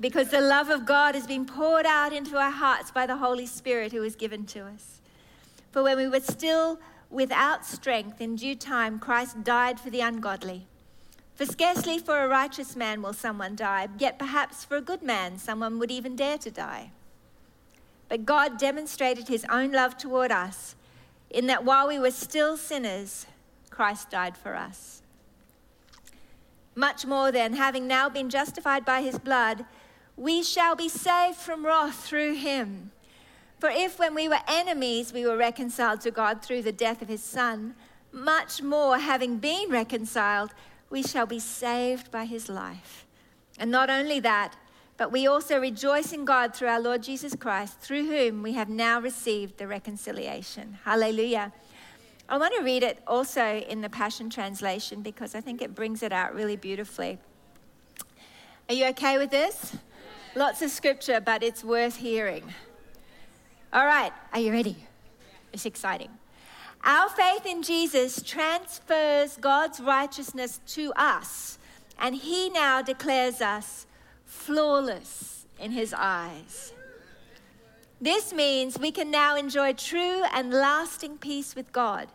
because 0.00 0.28
the 0.28 0.40
love 0.40 0.68
of 0.68 0.86
God 0.86 1.14
has 1.14 1.26
been 1.26 1.46
poured 1.46 1.86
out 1.86 2.12
into 2.12 2.36
our 2.36 2.50
hearts 2.50 2.90
by 2.90 3.06
the 3.06 3.16
Holy 3.16 3.46
Spirit 3.46 3.92
who 3.92 4.02
is 4.02 4.14
given 4.14 4.44
to 4.46 4.60
us. 4.60 5.00
For 5.72 5.82
when 5.82 5.96
we 5.96 6.08
were 6.08 6.20
still 6.20 6.78
without 7.10 7.64
strength, 7.64 8.20
in 8.20 8.36
due 8.36 8.54
time 8.54 8.98
Christ 8.98 9.42
died 9.42 9.80
for 9.80 9.90
the 9.90 10.00
ungodly. 10.00 10.66
For 11.34 11.46
scarcely 11.46 11.98
for 11.98 12.18
a 12.18 12.28
righteous 12.28 12.76
man 12.76 13.00
will 13.00 13.12
someone 13.12 13.56
die, 13.56 13.88
yet 13.98 14.18
perhaps 14.18 14.64
for 14.64 14.76
a 14.76 14.82
good 14.82 15.02
man 15.02 15.38
someone 15.38 15.78
would 15.78 15.90
even 15.90 16.16
dare 16.16 16.38
to 16.38 16.50
die. 16.50 16.90
But 18.08 18.24
God 18.24 18.58
demonstrated 18.58 19.28
his 19.28 19.44
own 19.50 19.72
love 19.72 19.96
toward 19.96 20.32
us 20.32 20.74
in 21.30 21.46
that 21.46 21.64
while 21.64 21.86
we 21.88 21.98
were 21.98 22.10
still 22.10 22.56
sinners, 22.56 23.26
Christ 23.70 24.10
died 24.10 24.36
for 24.36 24.56
us. 24.56 25.02
Much 26.74 27.04
more 27.04 27.30
then, 27.32 27.54
having 27.54 27.86
now 27.86 28.08
been 28.08 28.30
justified 28.30 28.84
by 28.84 29.02
his 29.02 29.18
blood, 29.18 29.64
we 30.16 30.42
shall 30.42 30.74
be 30.74 30.88
saved 30.88 31.36
from 31.36 31.66
wrath 31.66 32.04
through 32.04 32.34
him. 32.34 32.92
For 33.58 33.68
if 33.68 33.98
when 33.98 34.14
we 34.14 34.28
were 34.28 34.38
enemies 34.46 35.12
we 35.12 35.26
were 35.26 35.36
reconciled 35.36 36.00
to 36.02 36.10
God 36.10 36.42
through 36.42 36.62
the 36.62 36.72
death 36.72 37.02
of 37.02 37.08
his 37.08 37.22
Son, 37.22 37.74
much 38.12 38.62
more, 38.62 38.98
having 38.98 39.38
been 39.38 39.68
reconciled, 39.68 40.54
we 40.88 41.02
shall 41.02 41.26
be 41.26 41.40
saved 41.40 42.10
by 42.10 42.24
his 42.24 42.48
life. 42.48 43.06
And 43.58 43.70
not 43.70 43.90
only 43.90 44.20
that, 44.20 44.54
but 44.98 45.12
we 45.12 45.28
also 45.28 45.60
rejoice 45.60 46.12
in 46.12 46.24
God 46.24 46.54
through 46.54 46.68
our 46.68 46.80
Lord 46.80 47.04
Jesus 47.04 47.34
Christ, 47.36 47.80
through 47.80 48.06
whom 48.06 48.42
we 48.42 48.52
have 48.54 48.68
now 48.68 49.00
received 49.00 49.56
the 49.56 49.68
reconciliation. 49.68 50.76
Hallelujah. 50.84 51.52
I 52.28 52.36
want 52.36 52.52
to 52.58 52.64
read 52.64 52.82
it 52.82 52.98
also 53.06 53.60
in 53.60 53.80
the 53.80 53.88
Passion 53.88 54.28
Translation 54.28 55.00
because 55.00 55.36
I 55.36 55.40
think 55.40 55.62
it 55.62 55.74
brings 55.74 56.02
it 56.02 56.12
out 56.12 56.34
really 56.34 56.56
beautifully. 56.56 57.18
Are 58.68 58.74
you 58.74 58.86
okay 58.88 59.16
with 59.18 59.30
this? 59.30 59.76
Lots 60.34 60.62
of 60.62 60.70
scripture, 60.70 61.20
but 61.20 61.44
it's 61.44 61.62
worth 61.62 61.96
hearing. 61.96 62.52
All 63.72 63.86
right, 63.86 64.12
are 64.32 64.40
you 64.40 64.50
ready? 64.50 64.76
It's 65.52 65.64
exciting. 65.64 66.10
Our 66.84 67.08
faith 67.08 67.46
in 67.46 67.62
Jesus 67.62 68.20
transfers 68.22 69.36
God's 69.36 69.80
righteousness 69.80 70.60
to 70.68 70.92
us, 70.96 71.58
and 71.98 72.16
He 72.16 72.50
now 72.50 72.82
declares 72.82 73.40
us 73.40 73.86
flawless 74.48 75.44
in 75.60 75.72
His 75.72 75.92
eyes. 75.92 76.72
This 78.00 78.32
means 78.32 78.78
we 78.78 78.90
can 78.90 79.10
now 79.10 79.36
enjoy 79.36 79.74
true 79.74 80.22
and 80.32 80.50
lasting 80.50 81.18
peace 81.18 81.54
with 81.54 81.70
God, 81.70 82.08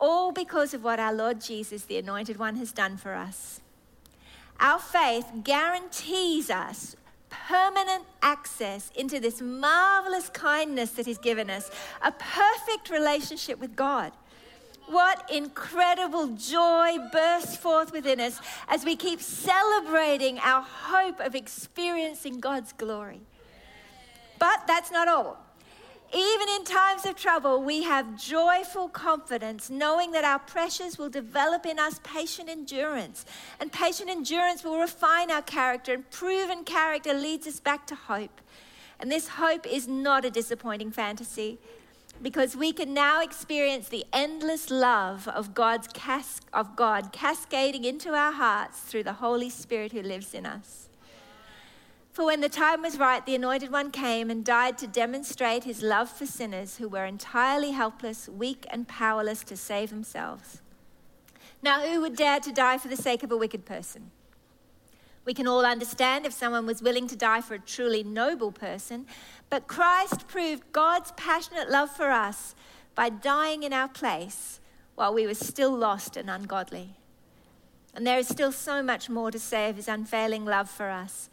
all 0.00 0.32
because 0.32 0.72
of 0.72 0.82
what 0.82 0.98
our 0.98 1.12
Lord 1.12 1.42
Jesus, 1.42 1.84
the 1.84 1.98
Anointed 1.98 2.38
One, 2.38 2.56
has 2.56 2.72
done 2.72 2.96
for 2.96 3.12
us. 3.12 3.60
Our 4.58 4.78
faith 4.78 5.26
guarantees 5.42 6.48
us 6.48 6.96
permanent 7.28 8.04
access 8.22 8.90
into 8.96 9.20
this 9.20 9.42
marvelous 9.42 10.30
kindness 10.30 10.92
that 10.92 11.04
He's 11.04 11.18
given 11.18 11.50
us, 11.50 11.70
a 12.02 12.12
perfect 12.12 12.88
relationship 12.88 13.60
with 13.60 13.76
God. 13.76 14.12
What 14.86 15.30
incredible 15.32 16.28
joy 16.28 16.98
bursts 17.10 17.56
forth 17.56 17.92
within 17.92 18.20
us 18.20 18.38
as 18.68 18.84
we 18.84 18.96
keep 18.96 19.20
celebrating 19.20 20.38
our 20.38 20.62
hope 20.62 21.20
of 21.20 21.34
experiencing 21.34 22.40
God's 22.40 22.72
glory. 22.72 23.22
But 24.38 24.66
that's 24.66 24.90
not 24.90 25.08
all. 25.08 25.38
Even 26.12 26.48
in 26.50 26.64
times 26.64 27.06
of 27.06 27.16
trouble, 27.16 27.62
we 27.62 27.82
have 27.82 28.16
joyful 28.16 28.88
confidence, 28.88 29.68
knowing 29.68 30.12
that 30.12 30.22
our 30.22 30.38
pressures 30.38 30.96
will 30.96 31.08
develop 31.08 31.66
in 31.66 31.78
us 31.78 31.98
patient 32.04 32.48
endurance. 32.48 33.24
And 33.58 33.72
patient 33.72 34.08
endurance 34.08 34.62
will 34.62 34.78
refine 34.78 35.30
our 35.30 35.42
character, 35.42 35.92
and 35.94 36.08
proven 36.10 36.62
character 36.62 37.14
leads 37.14 37.48
us 37.48 37.58
back 37.58 37.86
to 37.88 37.96
hope. 37.96 38.40
And 39.00 39.10
this 39.10 39.26
hope 39.26 39.66
is 39.66 39.88
not 39.88 40.24
a 40.24 40.30
disappointing 40.30 40.92
fantasy 40.92 41.58
because 42.24 42.56
we 42.56 42.72
can 42.72 42.94
now 42.94 43.20
experience 43.20 43.88
the 43.88 44.06
endless 44.10 44.70
love 44.70 45.28
of 45.28 45.54
God's 45.54 45.88
cas- 45.88 46.40
of 46.54 46.74
God 46.74 47.12
cascading 47.12 47.84
into 47.84 48.14
our 48.14 48.32
hearts 48.32 48.80
through 48.80 49.02
the 49.02 49.20
Holy 49.24 49.50
Spirit 49.50 49.92
who 49.92 50.00
lives 50.00 50.32
in 50.32 50.46
us. 50.46 50.88
For 52.14 52.24
when 52.24 52.40
the 52.40 52.48
time 52.48 52.80
was 52.80 52.98
right, 52.98 53.24
the 53.26 53.34
Anointed 53.34 53.70
One 53.70 53.90
came 53.90 54.30
and 54.30 54.42
died 54.42 54.78
to 54.78 54.86
demonstrate 54.86 55.64
his 55.64 55.82
love 55.82 56.08
for 56.08 56.24
sinners 56.24 56.78
who 56.78 56.88
were 56.88 57.04
entirely 57.04 57.72
helpless, 57.72 58.26
weak, 58.26 58.64
and 58.70 58.88
powerless 58.88 59.44
to 59.44 59.56
save 59.56 59.90
themselves. 59.90 60.62
Now, 61.62 61.86
who 61.86 62.00
would 62.00 62.16
dare 62.16 62.40
to 62.40 62.52
die 62.52 62.78
for 62.78 62.88
the 62.88 62.96
sake 62.96 63.22
of 63.22 63.32
a 63.32 63.36
wicked 63.36 63.66
person? 63.66 64.12
We 65.24 65.34
can 65.34 65.46
all 65.46 65.64
understand 65.64 66.26
if 66.26 66.32
someone 66.32 66.66
was 66.66 66.82
willing 66.82 67.06
to 67.08 67.16
die 67.16 67.40
for 67.40 67.54
a 67.54 67.58
truly 67.58 68.02
noble 68.02 68.52
person, 68.52 69.06
but 69.48 69.66
Christ 69.66 70.28
proved 70.28 70.72
God's 70.72 71.12
passionate 71.12 71.70
love 71.70 71.90
for 71.90 72.10
us 72.10 72.54
by 72.94 73.08
dying 73.08 73.62
in 73.62 73.72
our 73.72 73.88
place 73.88 74.60
while 74.94 75.14
we 75.14 75.26
were 75.26 75.34
still 75.34 75.74
lost 75.74 76.16
and 76.16 76.28
ungodly. 76.28 76.90
And 77.94 78.06
there 78.06 78.18
is 78.18 78.28
still 78.28 78.52
so 78.52 78.82
much 78.82 79.08
more 79.08 79.30
to 79.30 79.38
say 79.38 79.70
of 79.70 79.76
his 79.76 79.88
unfailing 79.88 80.44
love 80.44 80.68
for 80.68 80.90
us. 80.90 81.30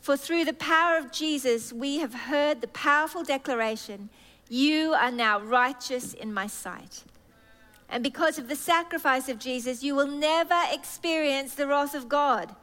For 0.00 0.16
through 0.16 0.44
the 0.44 0.52
power 0.52 0.96
of 0.96 1.12
Jesus, 1.12 1.72
we 1.72 1.98
have 1.98 2.14
heard 2.14 2.60
the 2.60 2.68
powerful 2.68 3.22
declaration 3.22 4.10
You 4.48 4.94
are 4.94 5.12
now 5.12 5.40
righteous 5.40 6.12
in 6.12 6.34
my 6.34 6.48
sight. 6.48 7.04
And 7.88 8.02
because 8.02 8.38
of 8.38 8.48
the 8.48 8.56
sacrifice 8.56 9.28
of 9.28 9.38
Jesus, 9.38 9.82
you 9.82 9.94
will 9.94 10.06
never 10.06 10.58
experience 10.72 11.54
the 11.54 11.66
wrath 11.68 11.94
of 11.94 12.08
God. 12.08 12.54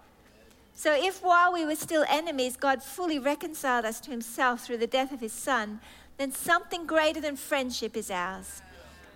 So, 0.78 0.94
if 0.94 1.24
while 1.24 1.52
we 1.52 1.66
were 1.66 1.76
still 1.76 2.06
enemies, 2.08 2.56
God 2.56 2.84
fully 2.84 3.18
reconciled 3.18 3.84
us 3.84 4.00
to 4.02 4.12
himself 4.12 4.62
through 4.62 4.78
the 4.78 4.88
death 4.88 5.12
of 5.12 5.20
his 5.20 5.34
Son, 5.34 5.82
then 6.18 6.32
something 6.32 6.86
greater 6.86 7.20
than 7.20 7.36
friendship 7.36 7.98
is 7.98 8.12
ours. 8.12 8.62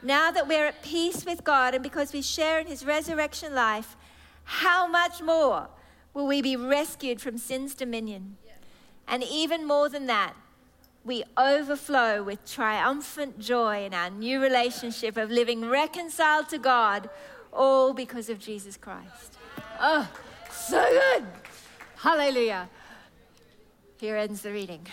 Now 0.01 0.31
that 0.31 0.47
we're 0.47 0.65
at 0.65 0.81
peace 0.81 1.23
with 1.23 1.43
God 1.43 1.75
and 1.75 1.83
because 1.83 2.11
we 2.11 2.21
share 2.21 2.59
in 2.59 2.65
his 2.67 2.83
resurrection 2.83 3.53
life, 3.53 3.95
how 4.43 4.87
much 4.87 5.21
more? 5.21 5.69
will 6.13 6.27
we 6.27 6.41
be 6.41 6.55
rescued 6.55 7.21
from 7.21 7.37
sin's 7.37 7.73
dominion. 7.73 8.37
And 9.07 9.23
even 9.23 9.65
more 9.65 9.89
than 9.89 10.07
that, 10.07 10.33
we 11.03 11.23
overflow 11.37 12.21
with 12.21 12.45
triumphant 12.45 13.39
joy 13.39 13.85
in 13.85 13.93
our 13.93 14.09
new 14.09 14.41
relationship 14.41 15.17
of 15.17 15.31
living 15.31 15.67
reconciled 15.67 16.49
to 16.49 16.59
God, 16.59 17.09
all 17.51 17.93
because 17.93 18.29
of 18.29 18.39
Jesus 18.39 18.77
Christ. 18.77 19.37
Oh, 19.79 20.07
so 20.51 20.85
good! 20.89 21.40
Hallelujah. 22.01 22.67
Here 23.99 24.17
ends 24.17 24.41
the 24.41 24.51
reading. 24.51 24.87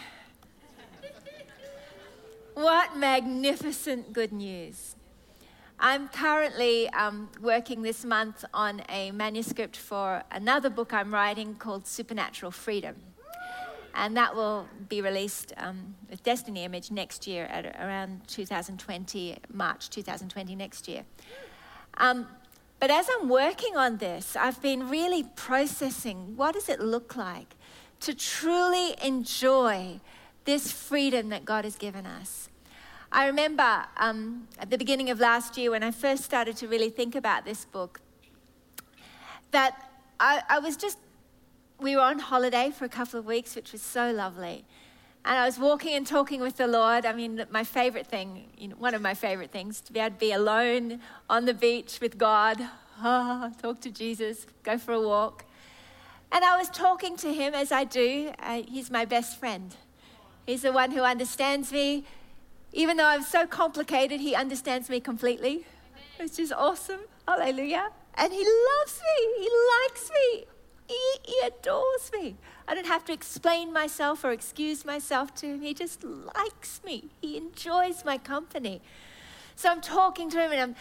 What 2.52 2.98
magnificent 2.98 4.12
good 4.12 4.30
news. 4.30 4.94
I'm 5.80 6.08
currently 6.08 6.90
um, 6.90 7.30
working 7.40 7.80
this 7.80 8.04
month 8.04 8.44
on 8.52 8.82
a 8.90 9.10
manuscript 9.12 9.74
for 9.74 10.22
another 10.30 10.68
book 10.68 10.92
I'm 10.92 11.14
writing 11.14 11.54
called 11.54 11.86
Supernatural 11.86 12.52
Freedom. 12.52 12.96
And 13.94 14.14
that 14.18 14.36
will 14.36 14.68
be 14.90 15.00
released 15.00 15.54
um, 15.56 15.94
with 16.10 16.22
Destiny 16.22 16.64
Image 16.64 16.90
next 16.90 17.26
year 17.26 17.46
at 17.46 17.64
around 17.80 18.28
2020, 18.28 19.38
March 19.50 19.88
2020 19.88 20.54
next 20.54 20.86
year. 20.86 21.04
Um, 21.96 22.28
but 22.80 22.90
as 22.90 23.08
I'm 23.18 23.28
working 23.28 23.76
on 23.76 23.96
this, 23.98 24.36
I've 24.36 24.62
been 24.62 24.88
really 24.88 25.24
processing 25.36 26.36
what 26.36 26.54
does 26.54 26.68
it 26.68 26.80
look 26.80 27.16
like 27.16 27.56
to 28.00 28.14
truly 28.14 28.94
enjoy 29.02 30.00
this 30.44 30.70
freedom 30.70 31.28
that 31.30 31.44
God 31.44 31.64
has 31.64 31.76
given 31.76 32.06
us. 32.06 32.48
I 33.10 33.26
remember 33.26 33.84
um, 33.96 34.48
at 34.58 34.70
the 34.70 34.78
beginning 34.78 35.10
of 35.10 35.18
last 35.18 35.56
year 35.56 35.70
when 35.70 35.82
I 35.82 35.90
first 35.90 36.24
started 36.24 36.56
to 36.58 36.68
really 36.68 36.90
think 36.90 37.14
about 37.14 37.44
this 37.44 37.64
book, 37.64 38.00
that 39.50 39.90
I, 40.20 40.42
I 40.48 40.58
was 40.58 40.76
just, 40.76 40.98
we 41.80 41.96
were 41.96 42.02
on 42.02 42.18
holiday 42.18 42.70
for 42.70 42.84
a 42.84 42.88
couple 42.88 43.18
of 43.18 43.26
weeks, 43.26 43.56
which 43.56 43.72
was 43.72 43.82
so 43.82 44.12
lovely. 44.12 44.64
And 45.28 45.36
I 45.36 45.44
was 45.44 45.58
walking 45.58 45.94
and 45.94 46.06
talking 46.06 46.40
with 46.40 46.56
the 46.56 46.66
Lord. 46.66 47.04
I 47.04 47.12
mean, 47.12 47.44
my 47.50 47.62
favorite 47.62 48.06
thing, 48.06 48.48
you 48.56 48.68
know, 48.68 48.76
one 48.76 48.94
of 48.94 49.02
my 49.02 49.12
favorite 49.12 49.50
things, 49.50 49.82
to 49.82 49.92
be 49.92 50.00
able 50.00 50.14
to 50.14 50.18
be 50.18 50.32
alone 50.32 51.00
on 51.28 51.44
the 51.44 51.52
beach 51.52 51.98
with 52.00 52.16
God, 52.16 52.56
oh, 53.04 53.52
talk 53.60 53.78
to 53.82 53.90
Jesus, 53.90 54.46
go 54.62 54.78
for 54.78 54.92
a 54.92 55.00
walk. 55.02 55.44
And 56.32 56.42
I 56.46 56.56
was 56.56 56.70
talking 56.70 57.14
to 57.18 57.30
him 57.30 57.52
as 57.52 57.70
I 57.70 57.84
do. 57.84 58.32
Uh, 58.38 58.62
he's 58.66 58.90
my 58.90 59.04
best 59.04 59.38
friend. 59.38 59.76
He's 60.46 60.62
the 60.62 60.72
one 60.72 60.92
who 60.92 61.02
understands 61.02 61.72
me, 61.72 62.06
even 62.72 62.96
though 62.96 63.04
I'm 63.04 63.22
so 63.22 63.46
complicated, 63.46 64.20
he 64.22 64.34
understands 64.34 64.88
me 64.88 64.98
completely, 64.98 65.66
which 66.18 66.38
is 66.38 66.52
awesome. 66.52 67.00
Hallelujah. 67.26 67.90
And 68.14 68.32
he 68.32 68.38
loves 68.38 68.98
me. 68.98 69.42
He 69.42 69.50
likes 69.82 70.10
me. 70.10 70.46
He, 70.88 71.32
he 71.32 71.46
adores 71.46 72.10
me. 72.14 72.36
I 72.68 72.74
don't 72.74 72.86
have 72.86 73.04
to 73.06 73.14
explain 73.14 73.72
myself 73.72 74.24
or 74.24 74.30
excuse 74.30 74.84
myself 74.84 75.34
to 75.36 75.46
him. 75.46 75.62
He 75.62 75.72
just 75.72 76.04
likes 76.04 76.82
me. 76.84 77.04
He 77.22 77.38
enjoys 77.38 78.04
my 78.04 78.18
company. 78.18 78.82
So 79.56 79.70
I'm 79.70 79.80
talking 79.80 80.28
to 80.30 80.38
him 80.38 80.52
and 80.52 80.60
I'm 80.60 80.76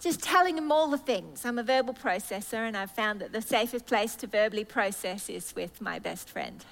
just 0.00 0.22
telling 0.22 0.58
him 0.58 0.70
all 0.70 0.88
the 0.88 0.98
things. 0.98 1.46
I'm 1.46 1.58
a 1.58 1.62
verbal 1.62 1.94
processor, 1.94 2.68
and 2.68 2.76
I've 2.76 2.90
found 2.90 3.20
that 3.22 3.32
the 3.32 3.40
safest 3.40 3.86
place 3.86 4.14
to 4.16 4.26
verbally 4.26 4.64
process 4.64 5.30
is 5.30 5.54
with 5.56 5.80
my 5.80 5.98
best 5.98 6.28
friend, 6.28 6.62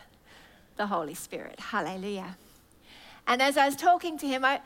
the 0.77 0.87
Holy 0.87 1.15
Spirit. 1.15 1.59
Hallelujah. 1.59 2.37
And 3.27 3.41
as 3.41 3.57
I 3.57 3.65
was 3.65 3.77
talking 3.77 4.19
to 4.19 4.27
him, 4.27 4.45
I, 4.45 4.61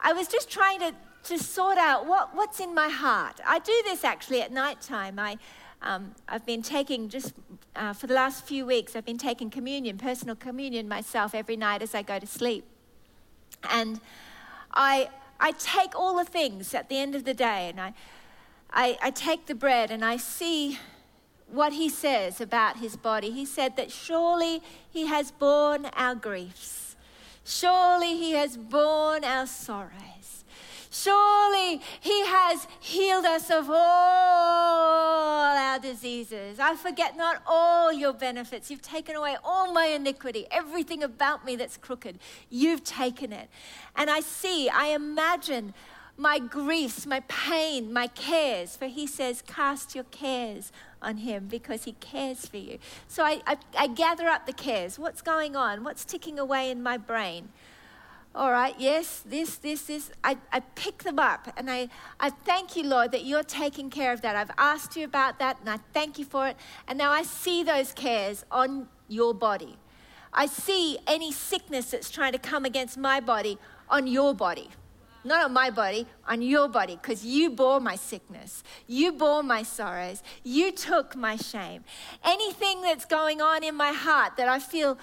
I 0.00 0.12
was 0.12 0.28
just 0.28 0.50
trying 0.50 0.80
to, 0.80 0.92
to 1.24 1.38
sort 1.38 1.78
out 1.78 2.06
what, 2.06 2.34
what's 2.34 2.60
in 2.60 2.74
my 2.74 2.90
heart. 2.90 3.40
I 3.46 3.58
do 3.60 3.82
this 3.84 4.04
actually 4.04 4.42
at 4.42 4.52
night 4.52 4.82
time. 4.82 5.18
I, 5.18 5.38
um, 5.84 6.14
I've 6.28 6.46
been 6.46 6.62
taking 6.62 7.08
just 7.10 7.34
uh, 7.76 7.92
for 7.92 8.06
the 8.06 8.14
last 8.14 8.46
few 8.46 8.64
weeks, 8.64 8.96
I've 8.96 9.04
been 9.04 9.18
taking 9.18 9.50
communion, 9.50 9.98
personal 9.98 10.34
communion 10.34 10.88
myself 10.88 11.34
every 11.34 11.56
night 11.56 11.82
as 11.82 11.94
I 11.94 12.02
go 12.02 12.18
to 12.18 12.26
sleep. 12.26 12.64
And 13.70 14.00
I, 14.72 15.10
I 15.38 15.52
take 15.52 15.94
all 15.94 16.16
the 16.16 16.24
things 16.24 16.74
at 16.74 16.88
the 16.88 16.98
end 16.98 17.14
of 17.14 17.24
the 17.24 17.34
day 17.34 17.68
and 17.68 17.80
I, 17.80 17.94
I, 18.70 18.98
I 19.02 19.10
take 19.10 19.46
the 19.46 19.54
bread 19.54 19.90
and 19.90 20.04
I 20.04 20.16
see 20.16 20.78
what 21.48 21.74
he 21.74 21.88
says 21.88 22.40
about 22.40 22.78
his 22.78 22.96
body. 22.96 23.30
He 23.30 23.44
said 23.44 23.76
that 23.76 23.90
surely 23.90 24.62
he 24.90 25.06
has 25.06 25.30
borne 25.30 25.86
our 25.94 26.14
griefs, 26.14 26.96
surely 27.44 28.16
he 28.16 28.32
has 28.32 28.56
borne 28.56 29.22
our 29.22 29.46
sorrows. 29.46 30.43
Surely 30.94 31.80
he 32.00 32.24
has 32.26 32.68
healed 32.78 33.24
us 33.24 33.50
of 33.50 33.68
all 33.68 33.76
our 35.56 35.80
diseases. 35.80 36.60
I 36.60 36.76
forget 36.76 37.16
not 37.16 37.42
all 37.48 37.92
your 37.92 38.12
benefits. 38.12 38.70
You've 38.70 38.80
taken 38.80 39.16
away 39.16 39.36
all 39.42 39.72
my 39.72 39.86
iniquity, 39.86 40.46
everything 40.52 41.02
about 41.02 41.44
me 41.44 41.56
that's 41.56 41.76
crooked. 41.76 42.20
You've 42.48 42.84
taken 42.84 43.32
it. 43.32 43.48
And 43.96 44.08
I 44.08 44.20
see, 44.20 44.68
I 44.68 44.88
imagine 44.88 45.74
my 46.16 46.38
griefs, 46.38 47.06
my 47.06 47.20
pain, 47.26 47.92
my 47.92 48.06
cares. 48.06 48.76
For 48.76 48.86
he 48.86 49.08
says, 49.08 49.42
Cast 49.44 49.96
your 49.96 50.04
cares 50.04 50.70
on 51.02 51.16
him 51.18 51.48
because 51.48 51.84
he 51.84 51.92
cares 51.92 52.46
for 52.46 52.58
you. 52.58 52.78
So 53.08 53.24
I, 53.24 53.40
I, 53.48 53.56
I 53.76 53.86
gather 53.88 54.28
up 54.28 54.46
the 54.46 54.52
cares. 54.52 54.96
What's 54.96 55.22
going 55.22 55.56
on? 55.56 55.82
What's 55.82 56.04
ticking 56.04 56.38
away 56.38 56.70
in 56.70 56.84
my 56.84 56.98
brain? 56.98 57.48
All 58.34 58.50
right, 58.50 58.74
yes, 58.78 59.22
this, 59.24 59.56
this, 59.56 59.82
this. 59.82 60.10
I, 60.24 60.36
I 60.52 60.60
pick 60.60 61.04
them 61.04 61.20
up 61.20 61.52
and 61.56 61.70
I, 61.70 61.88
I 62.18 62.30
thank 62.30 62.74
you, 62.74 62.82
Lord, 62.82 63.12
that 63.12 63.24
you're 63.24 63.44
taking 63.44 63.90
care 63.90 64.12
of 64.12 64.22
that. 64.22 64.34
I've 64.34 64.50
asked 64.58 64.96
you 64.96 65.04
about 65.04 65.38
that 65.38 65.60
and 65.60 65.70
I 65.70 65.78
thank 65.92 66.18
you 66.18 66.24
for 66.24 66.48
it. 66.48 66.56
And 66.88 66.98
now 66.98 67.12
I 67.12 67.22
see 67.22 67.62
those 67.62 67.92
cares 67.92 68.44
on 68.50 68.88
your 69.06 69.34
body. 69.34 69.78
I 70.32 70.46
see 70.46 70.98
any 71.06 71.30
sickness 71.30 71.92
that's 71.92 72.10
trying 72.10 72.32
to 72.32 72.38
come 72.38 72.64
against 72.64 72.98
my 72.98 73.20
body 73.20 73.56
on 73.88 74.08
your 74.08 74.34
body. 74.34 74.68
Not 75.22 75.44
on 75.44 75.52
my 75.52 75.70
body, 75.70 76.06
on 76.26 76.42
your 76.42 76.68
body, 76.68 76.98
because 77.00 77.24
you 77.24 77.50
bore 77.50 77.80
my 77.80 77.94
sickness. 77.94 78.62
You 78.86 79.12
bore 79.12 79.42
my 79.42 79.62
sorrows. 79.62 80.22
You 80.42 80.72
took 80.72 81.16
my 81.16 81.36
shame. 81.36 81.84
Anything 82.24 82.82
that's 82.82 83.06
going 83.06 83.40
on 83.40 83.62
in 83.62 83.74
my 83.74 83.92
heart 83.92 84.36
that 84.36 84.48
I 84.48 84.58
feel 84.58 84.98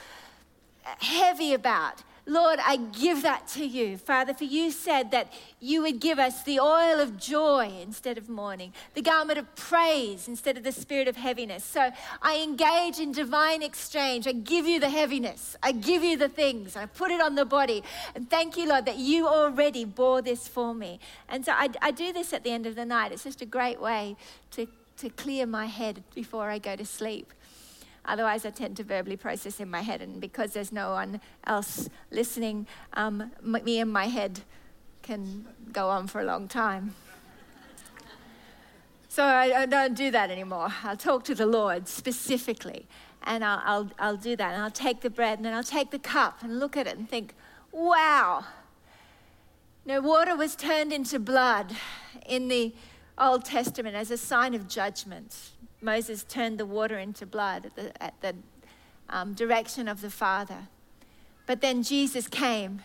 heavy 0.99 1.53
about, 1.53 2.03
Lord, 2.25 2.59
I 2.65 2.77
give 2.77 3.23
that 3.23 3.47
to 3.49 3.65
you, 3.65 3.97
Father, 3.97 4.33
for 4.33 4.43
you 4.43 4.69
said 4.69 5.11
that 5.11 5.33
you 5.59 5.81
would 5.81 5.99
give 5.99 6.19
us 6.19 6.43
the 6.43 6.59
oil 6.59 6.99
of 6.99 7.17
joy 7.17 7.71
instead 7.81 8.17
of 8.17 8.29
mourning, 8.29 8.73
the 8.93 9.01
garment 9.01 9.39
of 9.39 9.55
praise 9.55 10.27
instead 10.27 10.55
of 10.55 10.63
the 10.63 10.71
spirit 10.71 11.07
of 11.07 11.15
heaviness. 11.15 11.63
So 11.63 11.91
I 12.21 12.37
engage 12.37 12.99
in 12.99 13.11
divine 13.11 13.63
exchange. 13.63 14.27
I 14.27 14.33
give 14.33 14.67
you 14.67 14.79
the 14.79 14.89
heaviness, 14.89 15.57
I 15.63 15.71
give 15.71 16.03
you 16.03 16.15
the 16.15 16.29
things, 16.29 16.75
I 16.75 16.85
put 16.85 17.09
it 17.11 17.21
on 17.21 17.35
the 17.35 17.45
body. 17.45 17.83
And 18.13 18.29
thank 18.29 18.55
you, 18.55 18.67
Lord, 18.67 18.85
that 18.85 18.97
you 18.97 19.27
already 19.27 19.83
bore 19.83 20.21
this 20.21 20.47
for 20.47 20.75
me. 20.75 20.99
And 21.27 21.43
so 21.43 21.53
I, 21.53 21.69
I 21.81 21.91
do 21.91 22.13
this 22.13 22.33
at 22.33 22.43
the 22.43 22.51
end 22.51 22.65
of 22.67 22.75
the 22.75 22.85
night. 22.85 23.11
It's 23.11 23.23
just 23.23 23.41
a 23.41 23.45
great 23.47 23.81
way 23.81 24.15
to, 24.51 24.67
to 24.97 25.09
clear 25.09 25.47
my 25.47 25.65
head 25.65 26.03
before 26.13 26.49
I 26.49 26.59
go 26.59 26.75
to 26.75 26.85
sleep. 26.85 27.33
Otherwise, 28.05 28.45
I 28.45 28.49
tend 28.49 28.77
to 28.77 28.83
verbally 28.83 29.15
process 29.15 29.59
in 29.59 29.69
my 29.69 29.81
head, 29.81 30.01
and 30.01 30.19
because 30.19 30.53
there's 30.53 30.71
no 30.71 30.91
one 30.91 31.21
else 31.45 31.89
listening, 32.09 32.67
um, 32.93 33.31
me 33.41 33.79
and 33.79 33.91
my 33.91 34.05
head 34.05 34.41
can 35.03 35.47
go 35.71 35.89
on 35.89 36.07
for 36.07 36.21
a 36.21 36.23
long 36.23 36.47
time. 36.47 36.95
So 39.07 39.23
I, 39.23 39.63
I, 39.63 39.65
don't 39.65 39.93
do 39.93 40.09
that 40.11 40.31
anymore. 40.31 40.69
I'll 40.83 40.95
talk 40.95 41.25
to 41.25 41.35
the 41.35 41.45
Lord 41.45 41.89
specifically, 41.89 42.87
and 43.23 43.43
I'll, 43.43 43.61
I'll, 43.65 43.91
I'll 43.99 44.17
do 44.17 44.37
that. 44.37 44.53
And 44.53 44.61
I'll 44.63 44.71
take 44.71 45.01
the 45.01 45.09
bread, 45.09 45.37
and 45.37 45.45
then 45.45 45.53
I'll 45.53 45.63
take 45.63 45.91
the 45.91 45.99
cup 45.99 46.41
and 46.41 46.59
look 46.61 46.77
at 46.77 46.87
it 46.87 46.97
and 46.97 47.09
think, 47.09 47.33
wow. 47.73 48.45
no 49.85 49.99
water 49.99 50.35
was 50.35 50.55
turned 50.55 50.93
into 50.93 51.19
blood 51.19 51.75
in 52.25 52.47
the 52.47 52.73
Old 53.17 53.43
Testament 53.43 53.97
as 53.97 54.11
a 54.11 54.17
sign 54.17 54.55
of 54.55 54.69
judgment. 54.69 55.51
Moses 55.81 56.23
turned 56.23 56.57
the 56.57 56.65
water 56.65 56.99
into 56.99 57.25
blood 57.25 57.65
at 57.65 57.75
the, 57.75 58.03
at 58.03 58.21
the 58.21 58.35
um, 59.09 59.33
direction 59.33 59.87
of 59.87 60.01
the 60.01 60.09
Father. 60.09 60.67
But 61.45 61.61
then 61.61 61.83
Jesus 61.83 62.27
came 62.27 62.81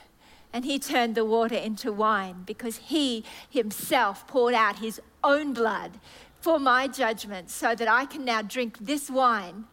and 0.52 0.64
he 0.64 0.78
turned 0.78 1.14
the 1.14 1.24
water 1.24 1.54
into 1.54 1.92
wine 1.92 2.42
because 2.46 2.76
he 2.78 3.24
himself 3.50 4.26
poured 4.26 4.54
out 4.54 4.78
his 4.78 5.00
own 5.22 5.52
blood 5.52 5.92
for 6.40 6.58
my 6.58 6.88
judgment 6.88 7.50
so 7.50 7.74
that 7.74 7.88
I 7.88 8.06
can 8.06 8.24
now 8.24 8.42
drink 8.42 8.78
this 8.80 9.10
wine 9.10 9.66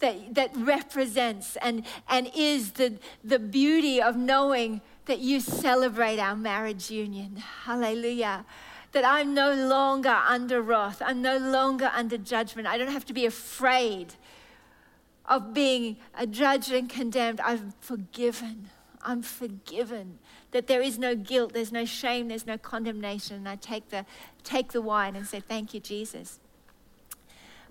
that, 0.00 0.34
that 0.34 0.50
represents 0.56 1.56
and, 1.56 1.84
and 2.08 2.30
is 2.36 2.72
the, 2.72 2.98
the 3.24 3.38
beauty 3.38 4.00
of 4.00 4.16
knowing 4.16 4.80
that 5.06 5.20
you 5.20 5.40
celebrate 5.40 6.18
our 6.18 6.36
marriage 6.36 6.90
union. 6.90 7.36
Hallelujah 7.64 8.44
that 8.92 9.04
I'm 9.04 9.34
no 9.34 9.52
longer 9.52 10.16
under 10.26 10.62
wrath. 10.62 11.02
I'm 11.04 11.20
no 11.20 11.36
longer 11.36 11.90
under 11.94 12.16
judgment. 12.16 12.66
I 12.66 12.78
don't 12.78 12.90
have 12.90 13.04
to 13.06 13.12
be 13.12 13.26
afraid 13.26 14.14
of 15.26 15.52
being 15.52 15.98
uh, 16.14 16.26
judged 16.26 16.72
and 16.72 16.88
condemned. 16.88 17.40
I'm 17.40 17.74
forgiven. 17.80 18.70
I'm 19.02 19.22
forgiven. 19.22 20.18
That 20.52 20.66
there 20.66 20.80
is 20.80 20.98
no 20.98 21.14
guilt, 21.14 21.52
there's 21.52 21.72
no 21.72 21.84
shame, 21.84 22.28
there's 22.28 22.46
no 22.46 22.56
condemnation. 22.56 23.36
And 23.36 23.48
I 23.48 23.56
take 23.56 23.90
the, 23.90 24.06
take 24.42 24.72
the 24.72 24.80
wine 24.80 25.14
and 25.14 25.26
say, 25.26 25.40
Thank 25.40 25.74
you, 25.74 25.80
Jesus. 25.80 26.40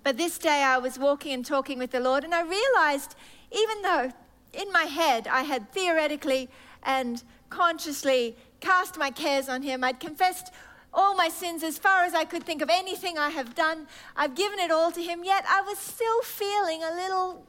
But 0.03 0.17
this 0.17 0.37
day 0.37 0.63
I 0.63 0.77
was 0.77 0.97
walking 0.97 1.33
and 1.33 1.45
talking 1.45 1.79
with 1.79 1.91
the 1.91 1.99
Lord, 1.99 2.23
and 2.23 2.33
I 2.33 2.41
realized, 2.41 3.15
even 3.51 3.81
though 3.81 4.11
in 4.53 4.71
my 4.71 4.83
head 4.83 5.27
I 5.27 5.41
had 5.41 5.71
theoretically 5.71 6.49
and 6.83 7.21
consciously 7.49 8.35
cast 8.59 8.97
my 8.97 9.09
cares 9.09 9.49
on 9.49 9.63
Him, 9.63 9.83
I'd 9.83 9.99
confessed 9.99 10.53
all 10.93 11.15
my 11.15 11.29
sins 11.29 11.63
as 11.63 11.77
far 11.77 12.03
as 12.03 12.13
I 12.13 12.25
could 12.25 12.43
think 12.43 12.61
of 12.61 12.69
anything 12.69 13.17
I 13.17 13.29
have 13.29 13.55
done. 13.55 13.87
I've 14.15 14.35
given 14.35 14.59
it 14.59 14.71
all 14.71 14.91
to 14.91 15.01
Him, 15.01 15.23
yet 15.23 15.45
I 15.47 15.61
was 15.61 15.77
still 15.77 16.21
feeling 16.21 16.83
a 16.83 16.91
little 16.95 17.45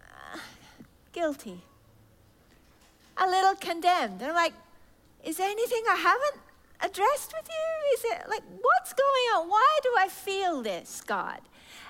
uh, 0.00 0.38
guilty, 1.12 1.60
a 3.16 3.26
little 3.26 3.54
condemned. 3.54 4.22
And 4.22 4.30
I'm 4.30 4.34
like, 4.34 4.54
is 5.24 5.38
there 5.38 5.50
anything 5.50 5.82
I 5.90 5.96
haven't 5.96 6.42
addressed 6.80 7.34
with 7.36 7.48
you? 7.48 7.94
Is 7.94 8.04
it 8.04 8.28
like, 8.28 8.42
what's 8.60 8.92
going 8.92 9.26
on? 9.36 9.48
Why 9.48 9.78
do 9.82 9.90
I 9.98 10.08
feel 10.08 10.62
this, 10.62 11.02
God? 11.04 11.40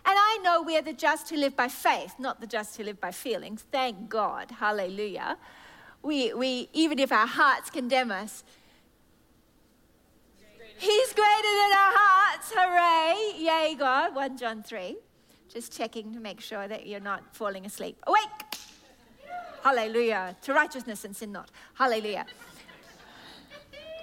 And 0.08 0.14
I 0.16 0.38
know 0.42 0.62
we 0.62 0.76
are 0.76 0.82
the 0.82 0.92
just 0.92 1.28
who 1.30 1.36
live 1.36 1.56
by 1.56 1.66
faith, 1.66 2.14
not 2.18 2.40
the 2.40 2.46
just 2.46 2.76
who 2.76 2.84
live 2.84 3.00
by 3.00 3.10
feelings. 3.10 3.64
Thank 3.72 4.08
God. 4.08 4.52
Hallelujah. 4.52 5.36
We, 6.02 6.32
we, 6.32 6.68
even 6.72 7.00
if 7.00 7.10
our 7.10 7.26
hearts 7.26 7.70
condemn 7.70 8.12
us, 8.12 8.44
He's 10.78 11.12
greater 11.12 11.54
than 11.60 11.72
our 11.72 11.92
hearts. 11.94 12.52
Hooray. 12.54 13.38
Yay, 13.38 13.74
God. 13.78 14.14
1 14.14 14.36
John 14.36 14.62
3. 14.62 14.96
Just 15.48 15.76
checking 15.76 16.12
to 16.12 16.20
make 16.20 16.40
sure 16.40 16.68
that 16.68 16.86
you're 16.86 17.00
not 17.00 17.34
falling 17.34 17.64
asleep. 17.64 17.96
Awake. 18.06 18.20
Hallelujah. 19.62 20.36
To 20.42 20.52
righteousness 20.52 21.04
and 21.04 21.16
sin 21.16 21.32
not. 21.32 21.50
Hallelujah. 21.74 22.26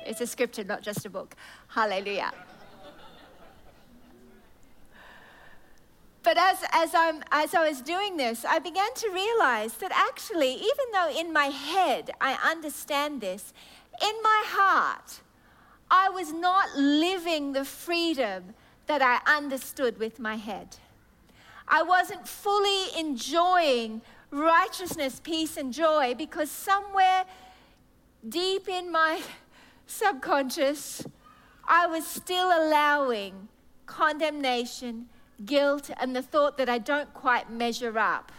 It's 0.06 0.20
a 0.20 0.28
scripture, 0.28 0.64
not 0.64 0.82
just 0.82 1.06
a 1.06 1.10
book. 1.10 1.36
Hallelujah. 1.68 2.32
But 6.24 6.38
as, 6.38 6.58
as, 6.72 6.96
I'm, 6.96 7.22
as 7.32 7.54
I 7.54 7.68
was 7.68 7.82
doing 7.82 8.18
this, 8.18 8.46
I 8.46 8.60
began 8.60 8.94
to 8.96 9.10
realize 9.10 9.74
that 9.76 9.92
actually, 9.94 10.54
even 10.54 10.86
though 10.94 11.10
in 11.10 11.34
my 11.34 11.48
head 11.48 12.12
I 12.20 12.38
understand 12.50 13.20
this, 13.22 13.54
in 14.02 14.16
my 14.24 14.44
heart, 14.48 15.20
I 15.96 16.10
was 16.10 16.34
not 16.34 16.76
living 16.76 17.54
the 17.54 17.64
freedom 17.64 18.56
that 18.88 19.04
I 19.04 19.20
understood 19.32 20.00
with 20.00 20.20
my 20.20 20.38
head. 20.38 20.78
I 21.68 21.84
wasn't 21.84 22.28
fully 22.28 23.00
enjoying 23.00 24.02
righteousness, 24.32 25.22
peace, 25.24 25.56
and 25.56 25.72
joy 25.72 26.16
because 26.18 26.50
somewhere 26.50 27.26
deep 28.28 28.68
in 28.68 28.92
my 28.92 29.22
subconscious, 29.86 31.06
I 31.68 31.86
was 31.86 32.08
still 32.08 32.48
allowing 32.48 33.48
condemnation, 33.86 35.10
guilt, 35.46 35.92
and 35.98 36.16
the 36.16 36.24
thought 36.24 36.58
that 36.58 36.70
I 36.70 36.80
don't 36.80 37.14
quite 37.14 37.52
measure 37.52 38.00
up 38.00 38.32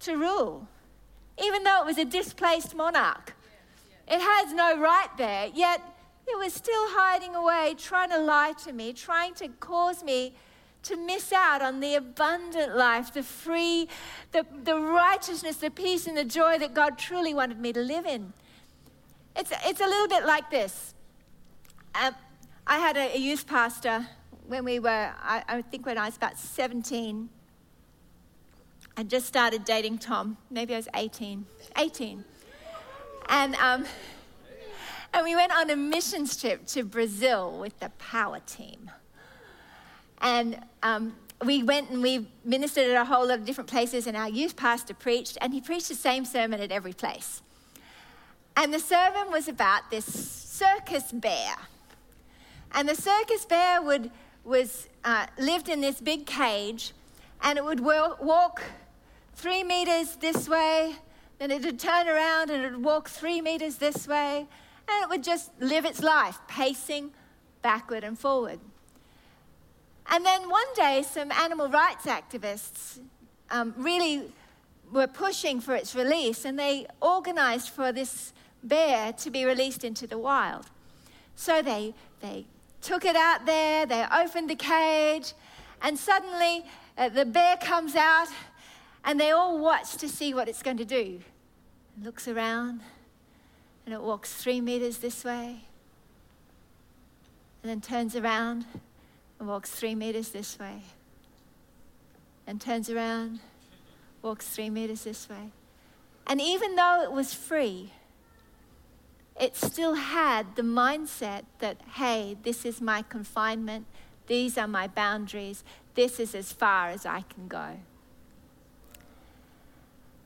to 0.00 0.18
rule, 0.18 0.68
even 1.42 1.64
though 1.64 1.80
it 1.80 1.86
was 1.86 1.96
a 1.96 2.04
displaced 2.04 2.74
monarch. 2.74 3.34
It 4.06 4.20
has 4.20 4.52
no 4.52 4.78
right 4.78 5.08
there, 5.16 5.48
yet 5.54 5.80
was 6.38 6.52
still 6.52 6.88
hiding 6.88 7.34
away, 7.34 7.74
trying 7.78 8.10
to 8.10 8.18
lie 8.18 8.52
to 8.64 8.72
me, 8.72 8.92
trying 8.92 9.34
to 9.34 9.48
cause 9.48 10.02
me 10.02 10.34
to 10.84 10.96
miss 10.96 11.32
out 11.32 11.62
on 11.62 11.80
the 11.80 11.94
abundant 11.94 12.76
life, 12.76 13.12
the 13.12 13.22
free, 13.22 13.88
the, 14.32 14.44
the 14.64 14.78
righteousness, 14.78 15.56
the 15.56 15.70
peace, 15.70 16.06
and 16.06 16.16
the 16.16 16.24
joy 16.24 16.58
that 16.58 16.74
God 16.74 16.98
truly 16.98 17.34
wanted 17.34 17.60
me 17.60 17.72
to 17.72 17.80
live 17.80 18.06
in. 18.06 18.32
It's, 19.36 19.52
it's 19.64 19.80
a 19.80 19.86
little 19.86 20.08
bit 20.08 20.24
like 20.26 20.50
this. 20.50 20.94
Um, 21.94 22.14
I 22.66 22.78
had 22.78 22.96
a, 22.96 23.16
a, 23.16 23.18
youth 23.18 23.46
pastor 23.46 24.06
when 24.46 24.64
we 24.64 24.78
were, 24.78 25.12
I, 25.22 25.42
I 25.48 25.62
think 25.62 25.86
when 25.86 25.98
I 25.98 26.06
was 26.06 26.16
about 26.16 26.38
17. 26.38 27.28
I 28.96 29.02
just 29.04 29.26
started 29.26 29.64
dating 29.64 29.98
Tom. 29.98 30.36
Maybe 30.50 30.74
I 30.74 30.78
was 30.78 30.88
18. 30.94 31.46
18. 31.76 32.24
And, 33.28 33.54
um, 33.56 33.84
and 35.14 35.24
we 35.24 35.36
went 35.36 35.52
on 35.52 35.70
a 35.70 35.76
missions 35.76 36.36
trip 36.36 36.66
to 36.68 36.84
Brazil 36.84 37.58
with 37.58 37.78
the 37.80 37.90
power 37.98 38.40
team. 38.46 38.90
And 40.20 40.58
um, 40.82 41.14
we 41.44 41.62
went 41.62 41.90
and 41.90 42.02
we 42.02 42.26
ministered 42.44 42.90
at 42.90 43.00
a 43.00 43.04
whole 43.04 43.26
lot 43.28 43.38
of 43.38 43.44
different 43.44 43.68
places, 43.68 44.06
and 44.06 44.16
our 44.16 44.28
youth 44.28 44.56
pastor 44.56 44.94
preached, 44.94 45.36
and 45.40 45.52
he 45.52 45.60
preached 45.60 45.88
the 45.88 45.94
same 45.94 46.24
sermon 46.24 46.60
at 46.60 46.70
every 46.70 46.92
place. 46.92 47.42
And 48.56 48.72
the 48.72 48.78
sermon 48.78 49.30
was 49.30 49.48
about 49.48 49.90
this 49.90 50.04
circus 50.04 51.10
bear. 51.10 51.54
And 52.72 52.88
the 52.88 52.94
circus 52.94 53.44
bear 53.44 53.82
would, 53.82 54.10
was, 54.44 54.88
uh, 55.04 55.26
lived 55.38 55.68
in 55.68 55.80
this 55.80 56.00
big 56.00 56.26
cage, 56.26 56.92
and 57.42 57.58
it 57.58 57.64
would 57.64 57.80
walk 57.80 58.62
three 59.34 59.64
meters 59.64 60.16
this 60.16 60.48
way, 60.48 60.96
then 61.38 61.50
it 61.50 61.64
would 61.64 61.80
turn 61.80 62.08
around 62.08 62.50
and 62.50 62.64
it 62.64 62.70
would 62.70 62.84
walk 62.84 63.08
three 63.08 63.40
meters 63.40 63.76
this 63.76 64.06
way, 64.06 64.46
and 64.88 65.02
it 65.02 65.08
would 65.08 65.22
just 65.22 65.50
live 65.60 65.84
its 65.84 66.02
life, 66.02 66.38
pacing 66.48 67.10
backward 67.62 68.04
and 68.04 68.18
forward. 68.18 68.60
And 70.10 70.26
then 70.26 70.50
one 70.50 70.66
day, 70.74 71.04
some 71.08 71.30
animal 71.32 71.68
rights 71.68 72.06
activists 72.06 72.98
um, 73.50 73.74
really 73.76 74.32
were 74.92 75.06
pushing 75.06 75.60
for 75.60 75.74
its 75.74 75.94
release, 75.94 76.44
and 76.44 76.58
they 76.58 76.86
organized 77.00 77.70
for 77.70 77.92
this 77.92 78.32
bear 78.62 79.12
to 79.14 79.30
be 79.30 79.44
released 79.44 79.84
into 79.84 80.06
the 80.06 80.18
wild. 80.18 80.66
So 81.34 81.62
they, 81.62 81.94
they 82.20 82.46
took 82.80 83.04
it 83.04 83.16
out 83.16 83.46
there, 83.46 83.86
they 83.86 84.04
opened 84.12 84.50
the 84.50 84.56
cage, 84.56 85.32
and 85.80 85.98
suddenly 85.98 86.64
uh, 86.98 87.08
the 87.08 87.24
bear 87.24 87.56
comes 87.56 87.94
out, 87.96 88.28
and 89.04 89.18
they 89.18 89.30
all 89.30 89.58
watch 89.58 89.96
to 89.96 90.08
see 90.08 90.34
what 90.34 90.48
it's 90.48 90.62
going 90.62 90.76
to 90.76 90.84
do. 90.84 91.20
It 91.96 92.04
looks 92.04 92.28
around, 92.28 92.80
and 93.84 93.94
it 93.94 94.02
walks 94.02 94.32
three 94.32 94.60
meters 94.60 94.98
this 94.98 95.24
way, 95.24 95.64
and 97.62 97.70
then 97.70 97.80
turns 97.80 98.16
around 98.16 98.64
and 99.38 99.48
walks 99.48 99.70
three 99.70 99.94
meters 99.94 100.30
this 100.30 100.58
way, 100.58 100.82
and 102.46 102.60
turns 102.60 102.88
around, 102.90 103.40
walks 104.20 104.48
three 104.48 104.70
meters 104.70 105.04
this 105.04 105.28
way. 105.28 105.50
And 106.26 106.40
even 106.40 106.76
though 106.76 107.02
it 107.02 107.12
was 107.12 107.34
free, 107.34 107.92
it 109.40 109.56
still 109.56 109.94
had 109.94 110.56
the 110.56 110.62
mindset 110.62 111.44
that, 111.58 111.78
hey, 111.94 112.36
this 112.42 112.64
is 112.64 112.80
my 112.80 113.02
confinement, 113.02 113.86
these 114.26 114.56
are 114.56 114.68
my 114.68 114.86
boundaries, 114.86 115.64
this 115.94 116.20
is 116.20 116.34
as 116.34 116.52
far 116.52 116.90
as 116.90 117.04
I 117.04 117.22
can 117.22 117.48
go. 117.48 117.78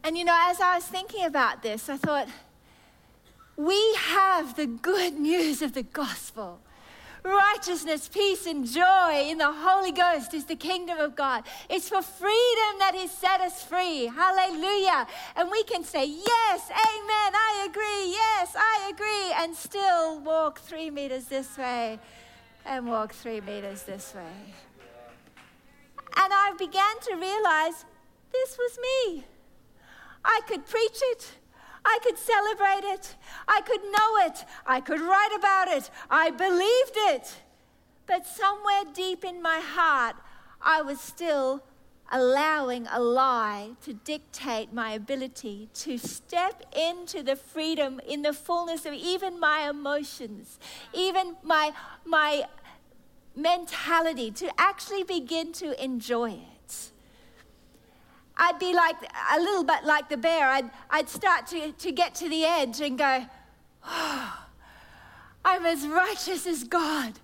And 0.04 0.16
you 0.16 0.24
know, 0.24 0.38
as 0.38 0.60
I 0.60 0.74
was 0.76 0.84
thinking 0.84 1.24
about 1.24 1.62
this, 1.62 1.88
I 1.88 1.96
thought, 1.96 2.28
we 3.56 3.94
have 3.94 4.56
the 4.56 4.66
good 4.66 5.14
news 5.14 5.62
of 5.62 5.72
the 5.72 5.82
gospel 5.82 6.60
righteousness, 7.26 8.08
peace, 8.08 8.46
and 8.46 8.66
joy 8.66 9.26
in 9.28 9.38
the 9.38 9.52
Holy 9.52 9.92
Ghost 9.92 10.32
is 10.34 10.44
the 10.44 10.56
kingdom 10.56 10.98
of 10.98 11.16
God. 11.16 11.44
It's 11.68 11.88
for 11.88 12.02
freedom 12.02 12.78
that 12.78 12.92
He 12.94 13.08
set 13.08 13.40
us 13.40 13.62
free. 13.62 14.06
Hallelujah. 14.06 15.06
And 15.34 15.50
we 15.50 15.62
can 15.64 15.82
say, 15.82 16.06
Yes, 16.06 16.70
amen, 16.70 17.32
I 17.34 17.66
agree, 17.68 18.12
yes, 18.12 18.54
I 18.56 18.90
agree, 18.92 19.32
and 19.42 19.56
still 19.56 20.20
walk 20.20 20.60
three 20.60 20.90
meters 20.90 21.24
this 21.24 21.58
way 21.58 21.98
and 22.64 22.86
walk 22.86 23.12
three 23.12 23.40
meters 23.40 23.82
this 23.82 24.14
way. 24.14 24.54
And 26.18 26.32
I 26.32 26.52
began 26.58 26.98
to 27.02 27.14
realize 27.14 27.84
this 28.32 28.56
was 28.58 28.78
me. 28.78 29.24
I 30.24 30.40
could 30.46 30.66
preach 30.66 30.98
it. 31.12 31.32
I 31.86 31.98
could 32.02 32.18
celebrate 32.18 32.84
it. 32.84 33.14
I 33.46 33.60
could 33.60 33.82
know 33.84 34.26
it. 34.26 34.44
I 34.66 34.80
could 34.80 35.00
write 35.00 35.34
about 35.36 35.68
it. 35.68 35.88
I 36.10 36.30
believed 36.30 36.96
it. 37.14 37.36
But 38.06 38.26
somewhere 38.26 38.82
deep 38.92 39.24
in 39.24 39.40
my 39.40 39.60
heart, 39.60 40.16
I 40.60 40.82
was 40.82 41.00
still 41.00 41.62
allowing 42.10 42.88
a 42.92 43.00
lie 43.00 43.70
to 43.84 43.92
dictate 43.92 44.72
my 44.72 44.92
ability 44.92 45.68
to 45.74 45.96
step 45.96 46.62
into 46.76 47.22
the 47.22 47.36
freedom 47.36 48.00
in 48.06 48.22
the 48.22 48.32
fullness 48.32 48.84
of 48.84 48.92
even 48.92 49.38
my 49.38 49.68
emotions, 49.70 50.58
even 50.92 51.36
my, 51.42 51.72
my 52.04 52.46
mentality, 53.36 54.32
to 54.32 54.50
actually 54.58 55.04
begin 55.04 55.52
to 55.52 55.82
enjoy 55.82 56.30
it. 56.32 56.55
I'd 58.36 58.58
be 58.58 58.74
like 58.74 58.96
a 59.34 59.40
little 59.40 59.64
bit 59.64 59.84
like 59.84 60.08
the 60.08 60.16
bear. 60.16 60.48
I'd, 60.48 60.70
I'd 60.90 61.08
start 61.08 61.46
to, 61.48 61.72
to 61.72 61.92
get 61.92 62.14
to 62.16 62.28
the 62.28 62.44
edge 62.44 62.80
and 62.80 62.98
go, 62.98 63.26
oh, 63.84 64.46
I'm 65.44 65.64
as 65.64 65.86
righteous 65.86 66.46
as 66.46 66.64
God. 66.64 67.14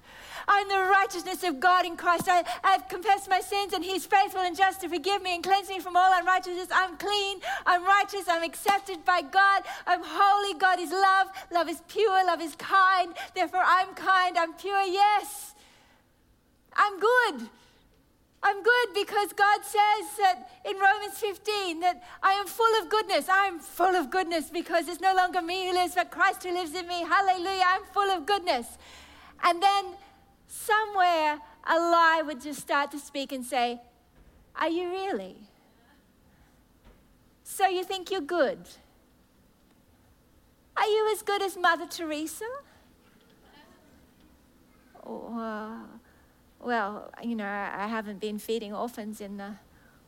I'm 0.49 0.69
the 0.69 0.91
righteousness 0.91 1.45
of 1.45 1.61
God 1.61 1.87
in 1.87 1.97
Christ. 1.97 2.29
I, 2.29 2.45
have 2.63 2.89
confessed 2.89 3.29
my 3.29 3.41
sins, 3.41 3.73
and 3.73 3.85
He's 3.85 4.07
faithful 4.07 4.41
and 4.41 4.57
just 4.57 4.81
to 4.81 4.89
forgive 4.89 5.23
me 5.23 5.35
and 5.35 5.45
cleanse 5.45 5.69
me 5.69 5.79
from 5.79 5.97
all 5.97 6.19
unrighteousness. 6.19 6.69
I'm 6.73 6.97
clean, 6.97 7.41
I'm 7.67 7.85
righteous, 7.85 8.25
I'm 8.29 8.43
accepted 8.43 9.05
by 9.05 9.23
God, 9.23 9.63
I'm 9.87 10.01
holy. 10.03 10.59
God 10.59 10.81
is 10.81 10.91
love, 10.91 11.29
love 11.53 11.69
is 11.69 11.81
pure, 11.89 12.27
love 12.27 12.41
is 12.41 12.55
kind. 12.57 13.15
Therefore, 13.35 13.63
I'm 13.65 13.95
kind, 13.95 14.37
I'm 14.37 14.55
pure. 14.55 14.83
Yes, 14.83 15.55
I'm 16.75 16.99
good. 16.99 17.49
I'm 18.45 18.63
good 18.63 18.89
because 18.95 19.33
God 19.33 19.61
says 19.63 20.17
that 20.19 20.51
in 20.65 20.77
Romans 20.77 21.17
15 21.19 21.81
that 21.81 22.03
I 22.23 22.33
am 22.33 22.47
full 22.47 22.83
of 22.83 22.89
goodness. 22.89 23.27
I'm 23.31 23.61
full 23.61 23.95
of 23.95 24.11
goodness 24.11 24.51
because 24.51 24.89
it's 24.89 25.01
no 25.01 25.15
longer 25.15 25.41
me 25.41 25.67
who 25.69 25.75
lives, 25.75 25.95
but 25.95 26.11
Christ 26.11 26.43
who 26.43 26.53
lives 26.53 26.75
in 26.75 26.89
me. 26.89 27.05
Hallelujah. 27.05 27.65
I'm 27.67 27.85
full 27.93 28.11
of 28.11 28.27
goodness. 28.27 28.67
And 29.45 29.63
then 29.63 29.95
somewhere 30.49 31.39
a 31.65 31.79
lie 31.79 32.23
would 32.27 32.41
just 32.41 32.61
start 32.61 32.91
to 32.91 32.99
speak 32.99 33.31
and 33.31 33.45
say, 33.45 33.81
Are 34.57 34.69
you 34.69 34.91
really? 34.91 35.37
So 37.45 37.69
you 37.69 37.85
think 37.85 38.11
you're 38.11 38.21
good? 38.21 38.59
Are 40.77 40.87
you 40.87 41.13
as 41.13 41.23
good 41.23 41.43
as 41.43 41.57
Mother 41.57 41.87
Teresa? 41.87 42.47
Or, 45.03 45.31
uh, 45.39 45.75
well, 46.63 47.11
you 47.23 47.35
know, 47.35 47.45
I 47.45 47.87
haven't 47.89 48.21
been 48.21 48.39
feeding 48.39 48.73
orphans 48.73 49.21
in 49.21 49.37
the, 49.37 49.57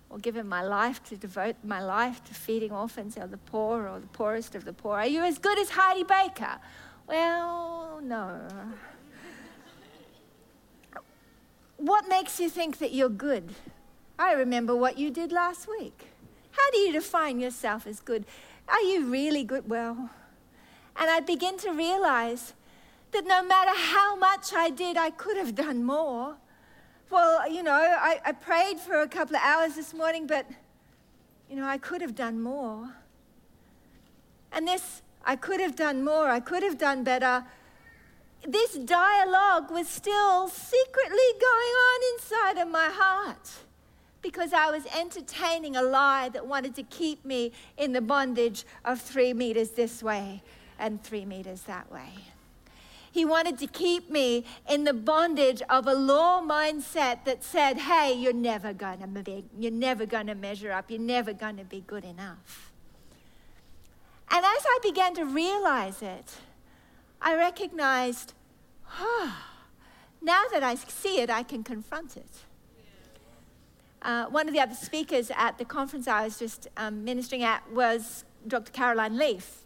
or 0.09 0.19
given 0.19 0.49
my 0.49 0.63
life 0.63 1.03
to 1.05 1.17
devote 1.17 1.57
my 1.65 1.83
life 1.83 2.23
to 2.25 2.35
feeding 2.35 2.71
orphans 2.71 3.19
or 3.19 3.27
the 3.27 3.37
poor 3.39 3.89
or 3.89 3.99
the 3.99 4.07
poorest 4.07 4.55
of 4.55 4.65
the 4.65 4.73
poor. 4.73 4.97
Are 4.97 5.07
you 5.07 5.23
as 5.23 5.39
good 5.39 5.59
as 5.59 5.71
Heidi 5.71 6.05
Baker? 6.05 6.59
Well, 7.07 8.01
no. 8.03 8.41
what 11.77 12.09
makes 12.09 12.39
you 12.39 12.49
think 12.49 12.79
that 12.79 12.93
you're 12.93 13.09
good? 13.09 13.55
I 14.19 14.33
remember 14.33 14.77
what 14.77 14.97
you 14.97 15.11
did 15.11 15.33
last 15.33 15.69
week. 15.69 16.07
How 16.53 16.71
do 16.71 16.79
you 16.79 16.93
define 16.93 17.41
yourself 17.41 17.85
as 17.87 17.99
good? 17.99 18.25
Are 18.69 18.81
you 18.81 19.07
really 19.07 19.43
good? 19.43 19.69
Well, 19.69 20.11
and 20.97 21.11
I 21.11 21.19
begin 21.19 21.59
to 21.59 21.73
realize 21.73 22.53
that 23.11 23.27
no 23.27 23.43
matter 23.43 23.73
how 23.75 24.15
much 24.15 24.53
I 24.55 24.71
did, 24.71 24.97
I 24.97 25.11
could 25.11 25.37
have 25.37 25.55
done 25.55 25.85
more. 25.85 26.37
Well, 27.11 27.51
you 27.51 27.63
know, 27.63 27.73
I, 27.73 28.21
I 28.25 28.33
prayed 28.33 28.81
for 28.81 29.01
a 29.01 29.09
couple 29.09 29.37
of 29.37 29.43
hours 29.45 29.75
this 29.75 29.95
morning, 29.95 30.27
but, 30.27 30.47
you 31.49 31.57
know, 31.57 31.67
I 31.67 31.79
could 31.79 32.01
have 32.01 32.15
done 32.15 32.41
more. 32.41 32.95
And 34.53 34.67
this, 34.67 35.03
I 35.25 35.37
could 35.37 35.61
have 35.61 35.77
done 35.77 36.05
more, 36.05 36.29
I 36.29 36.41
could 36.41 36.63
have 36.63 36.79
done 36.79 37.05
better. 37.05 37.45
This 38.47 38.75
dialogue 38.75 39.71
was 39.71 39.89
still 39.89 40.49
secretly 40.49 41.29
going 41.41 41.75
on 41.89 42.01
inside 42.15 42.63
of 42.63 42.69
my 42.69 42.89
heart 42.93 43.51
because 44.23 44.53
I 44.53 44.71
was 44.71 44.85
entertaining 44.99 45.77
a 45.77 45.83
lie 45.83 46.31
that 46.31 46.47
wanted 46.47 46.75
to 46.77 46.83
keep 46.85 47.25
me 47.25 47.53
in 47.77 47.93
the 47.93 48.01
bondage 48.01 48.65
of 48.85 49.01
three 49.01 49.35
meters 49.35 49.71
this 49.71 50.03
way 50.03 50.43
and 50.79 51.03
three 51.03 51.25
meters 51.25 51.63
that 51.63 51.91
way. 51.93 52.09
He 53.15 53.25
wanted 53.25 53.61
to 53.61 53.69
keep 53.69 54.11
me 54.11 54.45
in 54.69 54.83
the 54.83 54.93
bondage 54.93 55.63
of 55.71 55.87
a 55.87 55.95
law 55.95 56.43
mindset 56.43 57.25
that 57.27 57.45
said, 57.45 57.79
hey, 57.79 58.13
you're 58.13 58.33
never 58.33 58.73
going 58.73 58.99
to 58.99 59.07
be, 59.07 59.45
you're 59.57 59.71
never 59.71 60.05
going 60.05 60.27
to 60.27 60.35
measure 60.35 60.73
up, 60.73 60.91
you're 60.91 60.99
never 60.99 61.33
going 61.33 61.57
to 61.59 61.63
be 61.63 61.85
good 61.87 62.05
enough. 62.05 62.73
And 64.33 64.45
as 64.45 64.65
I 64.67 64.79
began 64.83 65.15
to 65.15 65.25
realize 65.25 66.03
it, 66.03 66.39
I 67.23 67.37
recognized 67.37 68.33
oh, 68.99 69.33
now 70.21 70.43
that 70.51 70.65
I 70.65 70.75
see 70.75 71.21
it, 71.21 71.31
I 71.31 71.45
can 71.45 71.63
confront 71.63 72.17
it. 72.17 72.27
Uh, 74.03 74.25
one 74.25 74.49
of 74.49 74.55
the 74.55 74.61
other 74.61 74.75
speakers 74.75 75.31
at 75.37 75.57
the 75.59 75.65
conference 75.65 76.09
I 76.09 76.25
was 76.25 76.37
just 76.37 76.67
um, 76.77 77.05
ministering 77.05 77.45
at 77.45 77.71
was 77.71 78.25
Dr. 78.49 78.73
Caroline 78.73 79.17
Leaf. 79.19 79.59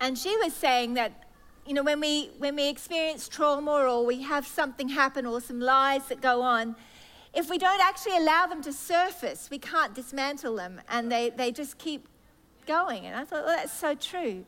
And 0.00 0.16
she 0.16 0.36
was 0.36 0.54
saying 0.54 0.94
that, 0.94 1.31
you 1.66 1.74
know, 1.74 1.82
when 1.82 2.00
we, 2.00 2.30
when 2.38 2.56
we 2.56 2.68
experience 2.68 3.28
trauma 3.28 3.70
or 3.70 4.04
we 4.04 4.22
have 4.22 4.46
something 4.46 4.88
happen 4.88 5.26
or 5.26 5.40
some 5.40 5.60
lies 5.60 6.08
that 6.08 6.20
go 6.20 6.42
on, 6.42 6.76
if 7.32 7.48
we 7.48 7.56
don't 7.56 7.80
actually 7.80 8.16
allow 8.16 8.46
them 8.46 8.62
to 8.62 8.72
surface, 8.72 9.48
we 9.50 9.58
can't 9.58 9.94
dismantle 9.94 10.56
them 10.56 10.80
and 10.88 11.10
they, 11.10 11.30
they 11.30 11.50
just 11.52 11.78
keep 11.78 12.08
going. 12.66 13.06
And 13.06 13.16
I 13.16 13.24
thought, 13.24 13.44
well, 13.44 13.56
that's 13.56 13.72
so 13.72 13.94
true. 13.94 14.44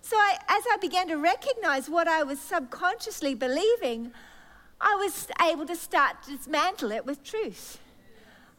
So 0.00 0.16
I, 0.16 0.36
as 0.48 0.62
I 0.72 0.76
began 0.80 1.08
to 1.08 1.16
recognize 1.16 1.88
what 1.88 2.08
I 2.08 2.22
was 2.22 2.40
subconsciously 2.40 3.34
believing, 3.34 4.12
I 4.80 4.94
was 4.94 5.28
able 5.48 5.66
to 5.66 5.76
start 5.76 6.22
to 6.24 6.36
dismantle 6.36 6.92
it 6.92 7.06
with 7.06 7.22
truth. 7.22 7.78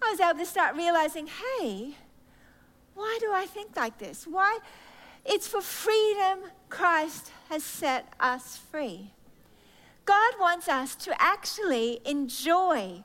I 0.02 0.12
was 0.12 0.20
able 0.20 0.40
to 0.40 0.46
start 0.46 0.76
realizing, 0.76 1.28
hey, 1.28 1.96
why 2.96 3.18
do 3.20 3.32
I 3.34 3.46
think 3.46 3.76
like 3.76 3.98
this? 3.98 4.26
Why? 4.26 4.60
It's 5.28 5.48
for 5.48 5.62
freedom 5.62 6.40
Christ 6.70 7.32
has 7.50 7.64
set 7.64 8.14
us 8.20 8.58
free. 8.72 9.12
God 10.06 10.34
wants 10.40 10.70
us 10.70 10.96
to 10.96 11.22
actually 11.22 12.00
enjoy 12.06 13.04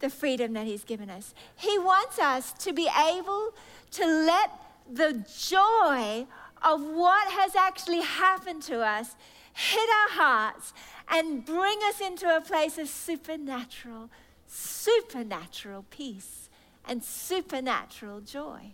the 0.00 0.08
freedom 0.08 0.54
that 0.54 0.66
He's 0.66 0.84
given 0.84 1.10
us. 1.10 1.34
He 1.54 1.78
wants 1.78 2.18
us 2.18 2.52
to 2.64 2.72
be 2.72 2.88
able 2.98 3.52
to 3.92 4.06
let 4.06 4.50
the 4.90 5.24
joy 5.38 6.26
of 6.62 6.82
what 6.82 7.30
has 7.32 7.54
actually 7.54 8.00
happened 8.00 8.62
to 8.62 8.80
us 8.80 9.14
hit 9.52 9.88
our 9.90 10.16
hearts 10.22 10.72
and 11.10 11.44
bring 11.44 11.78
us 11.84 12.00
into 12.00 12.34
a 12.34 12.40
place 12.40 12.78
of 12.78 12.88
supernatural, 12.88 14.08
supernatural 14.46 15.84
peace 15.90 16.48
and 16.86 17.04
supernatural 17.04 18.20
joy, 18.20 18.72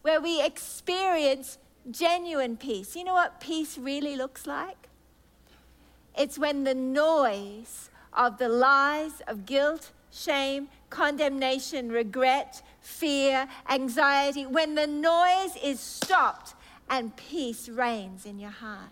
where 0.00 0.20
we 0.20 0.42
experience 0.42 1.58
genuine 1.90 2.56
peace. 2.56 2.96
You 2.96 3.04
know 3.04 3.14
what 3.14 3.40
peace 3.40 3.78
really 3.78 4.16
looks 4.16 4.46
like? 4.46 4.88
It's 6.16 6.38
when 6.38 6.64
the 6.64 6.74
noise 6.74 7.90
of 8.12 8.38
the 8.38 8.48
lies 8.48 9.20
of 9.28 9.44
guilt, 9.46 9.92
shame, 10.10 10.68
condemnation, 10.88 11.90
regret, 11.90 12.62
fear, 12.80 13.48
anxiety, 13.68 14.46
when 14.46 14.74
the 14.74 14.86
noise 14.86 15.56
is 15.62 15.78
stopped 15.78 16.54
and 16.88 17.14
peace 17.16 17.68
reigns 17.68 18.24
in 18.24 18.38
your 18.38 18.50
heart. 18.50 18.90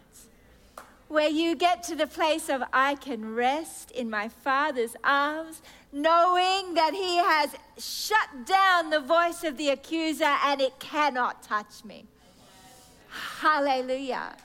Where 1.09 1.28
you 1.28 1.54
get 1.54 1.83
to 1.85 1.94
the 1.94 2.07
place 2.07 2.48
of, 2.48 2.62
I 2.72 2.96
can 2.96 3.35
rest 3.35 3.90
in 3.92 4.11
my 4.11 4.28
Father's 4.28 4.96
arms, 5.04 5.62
knowing 5.92 6.74
that 6.74 6.92
He 6.92 7.16
has 7.16 7.54
shut 7.78 8.46
down 8.46 8.90
the 8.90 9.00
voice 9.00 9.44
of 9.44 9.57
the 9.57 9.68
accuser 9.68 10.24
and 10.24 10.61
it 10.61 10.78
cannot 10.78 11.42
touch 11.42 11.85
me. 11.85 12.07
Hallelujah. 13.40 14.37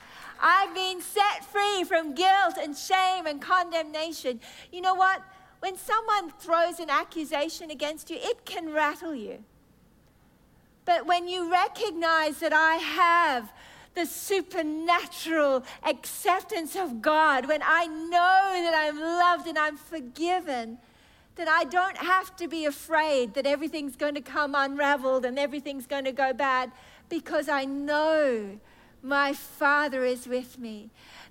I've 0.41 0.73
been 0.73 1.01
set 1.01 1.45
free 1.51 1.84
from 1.84 2.13
guilt 2.13 2.55
and 2.62 2.77
shame 2.77 3.25
and 3.25 3.41
condemnation. 3.41 4.39
You 4.71 4.82
know 4.82 4.95
what? 4.95 5.21
When 5.60 5.75
someone 5.75 6.32
throws 6.39 6.79
an 6.79 6.89
accusation 6.89 7.71
against 7.71 8.10
you, 8.10 8.17
it 8.19 8.45
can 8.45 8.71
rattle 8.71 9.13
you. 9.13 9.43
But 10.86 11.05
when 11.05 11.27
you 11.27 11.51
recognize 11.51 12.39
that 12.39 12.53
I 12.53 12.75
have 12.75 13.51
the 13.95 14.05
supernatural 14.05 15.63
acceptance 15.84 16.75
of 16.75 17.01
God, 17.01 17.47
when 17.47 17.62
I 17.63 17.88
know 17.88 18.63
that 18.63 18.73
I'm 18.75 18.99
loved 18.99 19.47
and 19.47 19.58
I'm 19.58 19.75
forgiven, 19.75 20.77
then 21.36 21.47
I 21.49 21.65
don't 21.65 21.97
have 21.97 22.36
to 22.38 22.47
be 22.47 22.65
afraid 22.65 23.34
that 23.34 23.45
everything's 23.45 23.95
going 23.95 24.15
to 24.15 24.21
come 24.21 24.55
unraveled 24.55 25.25
and 25.25 25.38
everything's 25.38 25.86
going 25.86 26.05
to 26.05 26.12
go 26.12 26.34
bad 26.34 26.71
because 27.09 27.49
I 27.49 27.65
know 27.65 28.59
my 29.01 29.33
Father 29.33 30.05
is 30.05 30.27
with 30.27 30.59
me 30.59 30.89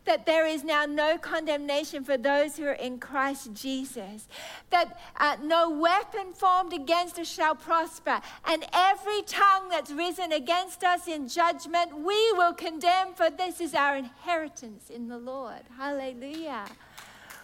that 0.09 0.25
there 0.25 0.47
is 0.47 0.65
now 0.65 0.87
no 0.87 1.19
condemnation 1.19 2.03
for 2.03 2.17
those 2.17 2.57
who 2.57 2.65
are 2.65 2.73
in 2.73 2.99
Christ 2.99 3.53
Jesus, 3.53 4.27
that 4.71 4.99
uh, 5.19 5.37
no 5.43 5.69
weapon 5.69 6.33
formed 6.33 6.73
against 6.73 7.19
us 7.19 7.31
shall 7.31 7.55
prosper, 7.55 8.21
and 8.47 8.65
every 8.73 9.21
tongue 9.23 9.69
that's 9.69 9.91
risen 9.91 10.33
against 10.33 10.83
us 10.83 11.07
in 11.07 11.29
judgment 11.29 11.95
we 11.95 12.33
will 12.33 12.55
condemn, 12.55 13.13
for 13.13 13.29
this 13.29 13.61
is 13.61 13.75
our 13.75 13.97
inheritance 13.97 14.89
in 14.89 15.09
the 15.09 15.19
Lord. 15.19 15.61
Hallelujah. 15.77 16.65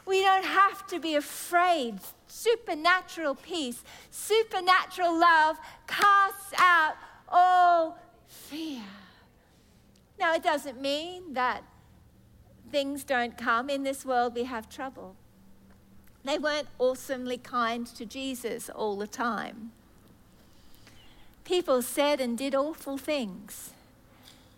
We 0.07 0.23
don't 0.23 0.47
have 0.47 0.87
to 0.89 0.99
be 0.99 1.17
afraid. 1.17 1.99
Supernatural 2.27 3.35
peace, 3.35 3.85
supernatural 4.11 5.19
love 5.19 5.59
casts 5.87 6.55
out 6.57 6.95
all 7.29 7.99
fear. 8.55 8.83
Now, 10.19 10.33
it 10.35 10.45
doesn't 10.45 10.81
mean 10.81 11.35
that 11.35 11.65
things 12.71 13.03
don't 13.03 13.37
come. 13.37 13.69
In 13.69 13.83
this 13.83 14.05
world, 14.05 14.35
we 14.35 14.45
have 14.45 14.69
trouble. 14.69 15.17
They 16.23 16.39
weren't 16.39 16.69
awesomely 16.79 17.37
kind 17.37 17.85
to 17.89 18.07
Jesus 18.07 18.71
all 18.71 18.97
the 18.97 19.09
time. 19.09 19.73
People 21.45 21.83
said 21.83 22.21
and 22.21 22.39
did 22.39 22.55
awful 22.55 22.97
things, 22.97 23.73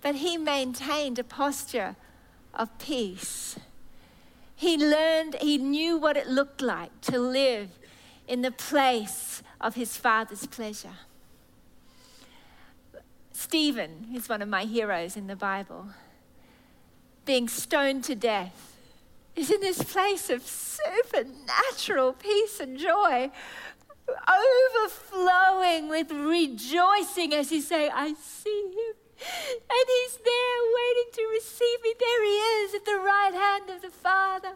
but 0.02 0.16
he 0.16 0.37
maintained 0.37 1.18
a 1.18 1.24
posture 1.24 1.96
of 2.52 2.78
peace. 2.78 3.59
He 4.54 4.76
learned, 4.76 5.37
he 5.40 5.56
knew 5.56 5.96
what 5.96 6.18
it 6.18 6.28
looked 6.28 6.61
like 6.61 7.00
to 7.02 7.18
live 7.18 7.70
in 8.28 8.42
the 8.42 8.52
place 8.52 9.42
of 9.59 9.74
his 9.74 9.96
Father's 9.96 10.46
pleasure. 10.46 10.98
Stephen 13.37 14.07
is 14.14 14.31
one 14.31 14.40
of 14.40 14.49
my 14.49 14.64
heroes 14.64 15.14
in 15.14 15.27
the 15.27 15.37
Bible 15.37 15.88
being 17.27 17.49
stoned 17.49 18.03
to 18.05 18.14
death, 18.14 18.79
is 19.35 19.51
in 19.51 19.61
this 19.61 19.83
place 19.83 20.31
of 20.31 20.40
supernatural 20.42 22.14
peace 22.14 22.61
and 22.61 22.79
joy, 22.79 23.31
overflowing 24.79 25.90
with 25.90 26.11
rejoicing 26.11 27.35
as 27.35 27.51
he's 27.51 27.68
saying, 27.68 27.90
I 27.92 28.14
see 28.14 28.62
him. 28.62 28.94
And 29.18 29.87
he's 29.87 30.16
there 30.16 30.61
waiting 30.75 31.11
to 31.12 31.22
receive 31.35 31.83
me. 31.83 31.92
There 31.99 32.25
he 32.25 32.37
is 32.64 32.75
at 32.75 32.87
the 32.87 32.96
right 32.96 33.35
hand 33.35 33.68
of 33.68 33.83
the 33.83 33.90
Father. 33.90 34.53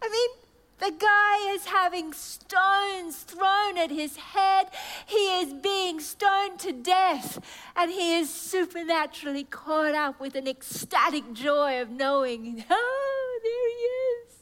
I 0.00 0.08
mean, 0.08 0.41
the 0.82 0.90
guy 0.98 1.54
is 1.54 1.66
having 1.66 2.12
stones 2.12 3.18
thrown 3.18 3.78
at 3.78 3.92
his 3.92 4.16
head. 4.16 4.66
He 5.06 5.40
is 5.40 5.52
being 5.52 6.00
stoned 6.00 6.58
to 6.58 6.72
death. 6.72 7.38
And 7.76 7.88
he 7.88 8.16
is 8.16 8.28
supernaturally 8.28 9.44
caught 9.44 9.94
up 9.94 10.18
with 10.18 10.34
an 10.34 10.48
ecstatic 10.48 11.32
joy 11.34 11.80
of 11.80 11.88
knowing, 11.88 12.64
oh, 12.70 13.40
there 13.44 13.68
he 13.68 13.84
is. 14.26 14.38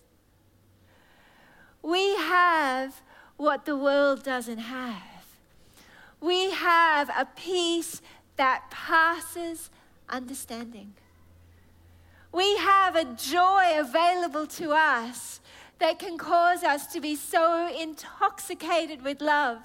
We 1.83 2.17
have 2.17 3.03
what 3.37 3.67
the 3.67 3.77
world 3.77 4.23
doesn't 4.23 4.59
have. 4.59 5.27
We 6.23 6.53
have 6.53 7.11
a 7.11 7.27
peace 7.37 8.01
that 8.37 8.71
passes 8.71 9.69
understanding. 10.09 10.95
We 12.33 12.57
have 12.57 12.97
a 12.97 13.05
joy 13.05 13.75
available 13.79 14.47
to 14.47 14.73
us 14.73 15.41
that 15.81 15.99
can 15.99 16.17
cause 16.17 16.63
us 16.63 16.87
to 16.89 17.01
be 17.01 17.17
so 17.17 17.69
intoxicated 17.75 19.03
with 19.03 19.21
love 19.21 19.59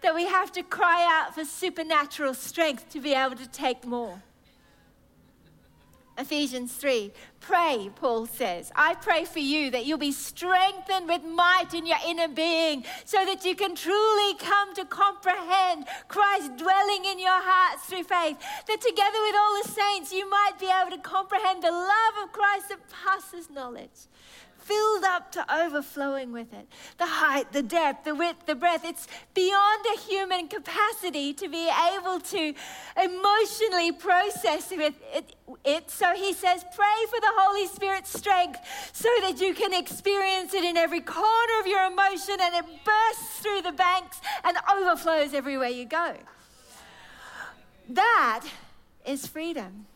that 0.00 0.14
we 0.14 0.26
have 0.26 0.52
to 0.52 0.62
cry 0.62 1.04
out 1.08 1.34
for 1.34 1.44
supernatural 1.44 2.34
strength 2.34 2.88
to 2.90 3.00
be 3.00 3.12
able 3.12 3.36
to 3.36 3.48
take 3.48 3.84
more. 3.84 4.22
Ephesians 6.18 6.72
3. 6.72 7.12
Pray, 7.40 7.90
Paul 7.94 8.26
says. 8.26 8.72
I 8.74 8.94
pray 8.94 9.24
for 9.24 9.38
you 9.38 9.70
that 9.72 9.84
you'll 9.84 9.98
be 9.98 10.12
strengthened 10.12 11.08
with 11.08 11.22
might 11.24 11.74
in 11.74 11.84
your 11.84 11.98
inner 12.06 12.28
being 12.28 12.84
so 13.04 13.24
that 13.26 13.44
you 13.44 13.54
can 13.54 13.74
truly 13.74 14.34
come 14.38 14.74
to 14.76 14.84
comprehend 14.86 15.86
Christ 16.08 16.56
dwelling 16.56 17.04
in 17.04 17.18
your 17.18 17.28
hearts 17.30 17.84
through 17.84 18.04
faith. 18.04 18.38
That 18.66 18.80
together 18.80 19.18
with 19.20 19.34
all 19.38 19.62
the 19.62 19.68
saints, 19.68 20.12
you 20.12 20.28
might 20.30 20.58
be 20.58 20.66
able 20.66 20.96
to 20.96 21.02
comprehend 21.02 21.62
the 21.62 21.70
love 21.70 22.14
of 22.24 22.32
Christ 22.32 22.70
that 22.70 22.80
passes 22.88 23.50
knowledge 23.50 24.08
filled 24.66 25.04
up 25.04 25.30
to 25.32 25.54
overflowing 25.54 26.32
with 26.32 26.52
it. 26.52 26.66
The 26.98 27.06
height, 27.06 27.52
the 27.52 27.62
depth, 27.62 28.04
the 28.04 28.14
width, 28.14 28.46
the 28.46 28.54
breadth. 28.54 28.84
It's 28.84 29.06
beyond 29.32 29.86
a 29.94 30.00
human 30.00 30.48
capacity 30.48 31.32
to 31.34 31.48
be 31.48 31.70
able 31.94 32.18
to 32.18 32.52
emotionally 33.00 33.92
process 33.92 34.70
with 34.70 34.94
it, 35.14 35.36
it. 35.64 35.90
So 35.90 36.14
he 36.14 36.32
says, 36.32 36.64
pray 36.74 36.98
for 37.08 37.20
the 37.20 37.32
Holy 37.36 37.66
Spirit's 37.68 38.12
strength 38.12 38.58
so 38.92 39.08
that 39.20 39.40
you 39.40 39.54
can 39.54 39.72
experience 39.72 40.52
it 40.52 40.64
in 40.64 40.76
every 40.76 41.00
corner 41.00 41.60
of 41.60 41.66
your 41.66 41.84
emotion 41.86 42.36
and 42.40 42.54
it 42.56 42.64
bursts 42.84 43.38
through 43.40 43.62
the 43.62 43.72
banks 43.72 44.20
and 44.44 44.56
overflows 44.76 45.32
everywhere 45.32 45.68
you 45.68 45.84
go. 45.84 46.14
That 47.88 48.44
is 49.04 49.26
freedom 49.26 49.86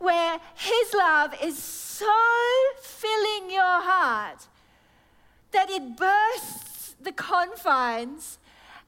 where 0.00 0.40
His 0.56 0.94
love 0.94 1.34
is 1.42 1.56
so 1.58 2.06
filling 2.82 3.19
heart 3.70 4.48
that 5.52 5.70
it 5.70 5.96
bursts 5.96 6.94
the 7.00 7.12
confines 7.12 8.38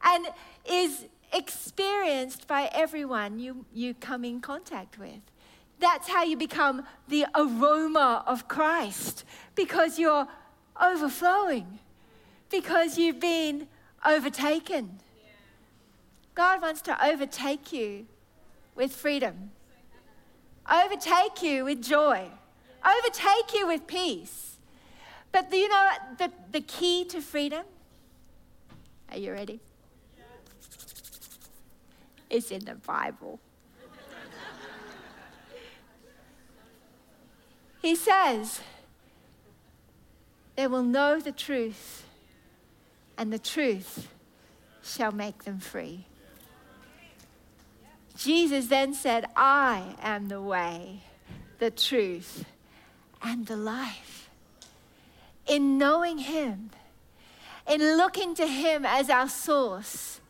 and 0.03 0.27
is 0.69 1.07
experienced 1.33 2.47
by 2.47 2.69
everyone 2.73 3.39
you, 3.39 3.65
you 3.73 3.95
come 3.95 4.25
in 4.25 4.41
contact 4.41 4.99
with. 4.99 5.21
That's 5.79 6.09
how 6.09 6.23
you 6.23 6.37
become 6.37 6.85
the 7.09 7.27
aroma 7.35 8.23
of 8.27 8.47
Christ 8.47 9.25
because 9.55 9.99
you're 9.99 10.29
overflowing, 10.81 11.79
because 12.51 12.99
you've 12.99 13.21
been 13.21 13.67
overtaken. 14.07 15.01
God 16.35 16.63
wants 16.63 16.83
to 16.83 17.05
overtake 17.05 17.73
you 17.73 18.07
with 18.75 18.95
freedom, 18.95 19.51
overtake 20.71 21.43
you 21.43 21.65
with 21.65 21.83
joy, 21.83 22.29
overtake 22.85 23.55
you 23.55 23.67
with 23.67 23.87
peace. 23.87 24.52
But 25.33 25.51
do 25.51 25.57
you 25.57 25.69
know 25.69 25.91
the, 26.19 26.31
the 26.53 26.61
key 26.61 27.07
to 27.07 27.23
freedom? 27.23 27.65
Are 29.11 29.19
you 29.19 29.33
ready? 29.33 29.61
It's 32.29 32.51
in 32.51 32.65
the 32.65 32.75
Bible. 32.75 33.41
he 37.83 37.97
says, 37.97 38.61
They 40.57 40.67
will 40.67 40.83
know 40.83 41.19
the 41.19 41.33
truth, 41.33 42.07
and 43.19 43.33
the 43.33 43.39
truth 43.39 44.09
shall 44.83 45.13
make 45.13 45.45
them 45.45 45.59
free. 45.59 46.07
Jesus 48.17 48.67
then 48.67 48.95
said, 48.95 49.27
I 49.37 49.95
am 50.01 50.29
the 50.29 50.41
way, 50.41 51.03
the 51.59 51.71
truth, 51.71 52.45
and 53.23 53.47
the 53.47 53.57
life. 53.57 54.22
In 55.47 55.79
knowing 55.79 56.19
Him, 56.19 56.71
in 57.69 57.97
looking 57.97 58.35
to 58.37 58.47
Him 58.47 58.85
as 58.87 59.11
our 59.11 59.29
source, 59.29 60.21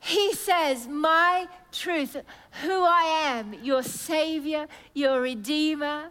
He 0.00 0.32
says, 0.32 0.88
My 0.88 1.48
truth, 1.72 2.16
who 2.62 2.84
I 2.84 3.04
am, 3.24 3.54
your 3.62 3.82
Savior, 3.82 4.66
your 4.94 5.20
Redeemer. 5.20 6.10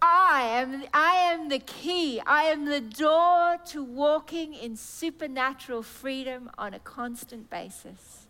I 0.00 0.42
am, 0.42 0.84
I 0.94 1.14
am 1.32 1.48
the 1.48 1.58
key. 1.58 2.20
I 2.24 2.44
am 2.44 2.66
the 2.66 2.80
door 2.80 3.58
to 3.66 3.82
walking 3.82 4.54
in 4.54 4.76
supernatural 4.76 5.82
freedom 5.82 6.50
on 6.56 6.72
a 6.72 6.78
constant 6.78 7.50
basis. 7.50 8.26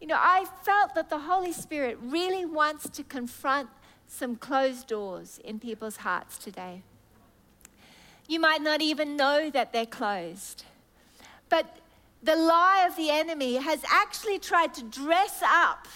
You 0.00 0.06
know, 0.06 0.18
I 0.18 0.46
felt 0.62 0.94
that 0.94 1.10
the 1.10 1.18
Holy 1.18 1.52
Spirit 1.52 1.98
really 2.00 2.46
wants 2.46 2.88
to 2.88 3.04
confront 3.04 3.68
some 4.06 4.36
closed 4.36 4.86
doors 4.86 5.38
in 5.44 5.60
people's 5.60 5.98
hearts 5.98 6.38
today. 6.38 6.82
You 8.30 8.38
might 8.38 8.62
not 8.62 8.80
even 8.80 9.16
know 9.16 9.50
that 9.50 9.72
they're 9.72 9.84
closed. 9.84 10.62
But 11.48 11.78
the 12.22 12.36
lie 12.36 12.86
of 12.88 12.94
the 12.94 13.10
enemy 13.10 13.56
has 13.56 13.82
actually 13.90 14.38
tried 14.38 14.72
to 14.74 14.84
dress 14.84 15.42
up 15.42 15.88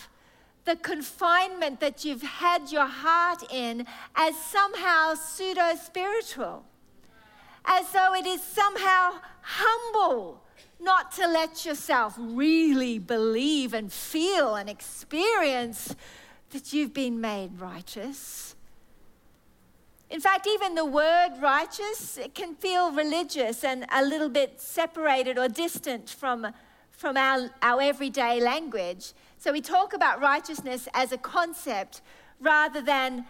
the 0.64 0.74
confinement 0.74 1.78
that 1.78 2.04
you've 2.04 2.22
had 2.22 2.72
your 2.72 2.86
heart 2.86 3.44
in 3.52 3.86
as 4.16 4.36
somehow 4.36 5.14
pseudo 5.14 5.76
spiritual, 5.76 6.64
as 7.64 7.92
though 7.92 8.16
it 8.16 8.26
is 8.26 8.42
somehow 8.42 9.20
humble 9.40 10.42
not 10.80 11.12
to 11.12 11.28
let 11.28 11.64
yourself 11.64 12.16
really 12.18 12.98
believe 12.98 13.72
and 13.72 13.92
feel 13.92 14.56
and 14.56 14.68
experience 14.68 15.94
that 16.50 16.72
you've 16.72 16.92
been 16.92 17.20
made 17.20 17.60
righteous. 17.60 18.53
In 20.14 20.20
fact, 20.20 20.46
even 20.46 20.76
the 20.76 20.84
word 20.84 21.30
righteous 21.40 22.20
can 22.34 22.54
feel 22.54 22.92
religious 22.92 23.64
and 23.64 23.84
a 23.90 24.04
little 24.04 24.28
bit 24.28 24.60
separated 24.60 25.36
or 25.36 25.48
distant 25.48 26.08
from, 26.08 26.46
from 26.92 27.16
our, 27.16 27.50
our 27.62 27.82
everyday 27.82 28.40
language. 28.40 29.12
So 29.38 29.50
we 29.50 29.60
talk 29.60 29.92
about 29.92 30.20
righteousness 30.20 30.86
as 30.94 31.10
a 31.10 31.18
concept 31.18 32.00
rather 32.38 32.80
than 32.80 33.26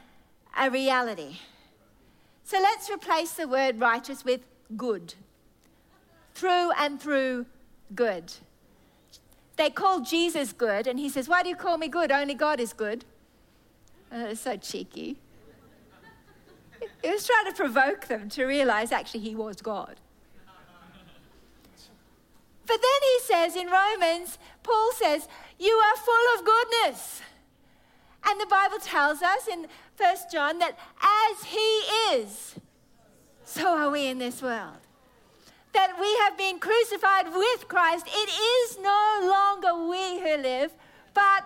a 0.58 0.68
reality. 0.68 1.38
So 2.44 2.58
let's 2.60 2.90
replace 2.90 3.32
the 3.32 3.48
word 3.48 3.80
righteous 3.80 4.22
with 4.22 4.42
good 4.76 5.14
through 6.34 6.70
and 6.72 7.00
through 7.00 7.46
good. 7.94 8.30
They 9.56 9.70
call 9.70 10.00
Jesus 10.00 10.52
good, 10.52 10.86
and 10.86 10.98
he 10.98 11.08
says, 11.08 11.30
Why 11.30 11.42
do 11.42 11.48
you 11.48 11.56
call 11.56 11.78
me 11.78 11.88
good? 11.88 12.12
Only 12.12 12.34
God 12.34 12.60
is 12.60 12.74
good. 12.74 13.06
Uh, 14.12 14.34
so 14.34 14.58
cheeky. 14.58 15.16
He 17.04 17.10
was 17.10 17.26
trying 17.26 17.44
to 17.44 17.52
provoke 17.52 18.06
them 18.06 18.30
to 18.30 18.46
realize 18.46 18.90
actually 18.90 19.20
he 19.20 19.34
was 19.34 19.60
God. 19.60 19.96
But 22.66 22.80
then 22.80 23.00
he 23.02 23.18
says 23.24 23.56
in 23.56 23.66
Romans, 23.66 24.38
Paul 24.62 24.90
says, 24.92 25.28
You 25.58 25.74
are 25.74 25.96
full 25.96 26.38
of 26.38 26.46
goodness. 26.46 27.20
And 28.24 28.40
the 28.40 28.46
Bible 28.46 28.78
tells 28.78 29.20
us 29.20 29.46
in 29.46 29.66
1 29.98 30.16
John 30.32 30.58
that 30.60 30.78
as 31.02 31.44
he 31.44 31.58
is, 32.16 32.54
so 33.44 33.76
are 33.76 33.90
we 33.90 34.06
in 34.06 34.16
this 34.16 34.40
world 34.40 34.78
that 35.74 35.98
we 36.00 36.16
have 36.22 36.38
been 36.38 36.58
crucified 36.58 37.34
with 37.34 37.68
Christ, 37.68 38.06
it 38.06 38.30
is 38.30 38.78
no 38.78 39.20
longer 39.28 39.88
we 39.88 40.20
who 40.20 40.40
live, 40.40 40.72
but 41.12 41.44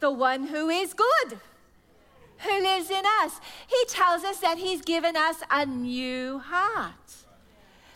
the 0.00 0.10
one 0.10 0.48
who 0.48 0.68
is 0.68 0.92
good, 0.92 1.38
who 2.42 2.62
lives 2.62 2.90
in 2.90 3.04
us. 3.22 3.40
He 3.66 3.84
tells 3.88 4.24
us 4.24 4.38
that 4.38 4.58
He's 4.58 4.82
given 4.82 5.16
us 5.16 5.36
a 5.50 5.66
new 5.66 6.38
heart. 6.38 6.94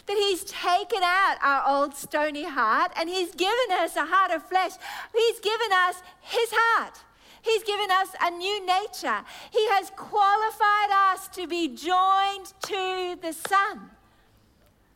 That 0.07 0.19
he's 0.19 0.45
taken 0.45 1.03
out 1.03 1.37
our 1.43 1.65
old 1.67 1.95
stony 1.95 2.45
heart 2.45 2.93
and 2.95 3.09
he's 3.09 3.35
given 3.35 3.71
us 3.73 3.97
a 3.97 4.05
heart 4.05 4.33
of 4.33 4.47
flesh. 4.47 4.73
He's 5.15 5.41
given 5.41 5.73
us 5.73 6.03
his 6.21 6.51
heart. 6.53 6.99
He's 7.41 7.63
given 7.63 7.91
us 7.91 8.09
a 8.21 8.31
new 8.31 8.67
nature. 8.67 9.23
He 9.51 9.67
has 9.69 9.91
qualified 9.97 10.91
us 10.93 11.29
to 11.29 11.47
be 11.47 11.69
joined 11.69 12.53
to 12.65 13.17
the 13.23 13.33
Son. 13.33 13.93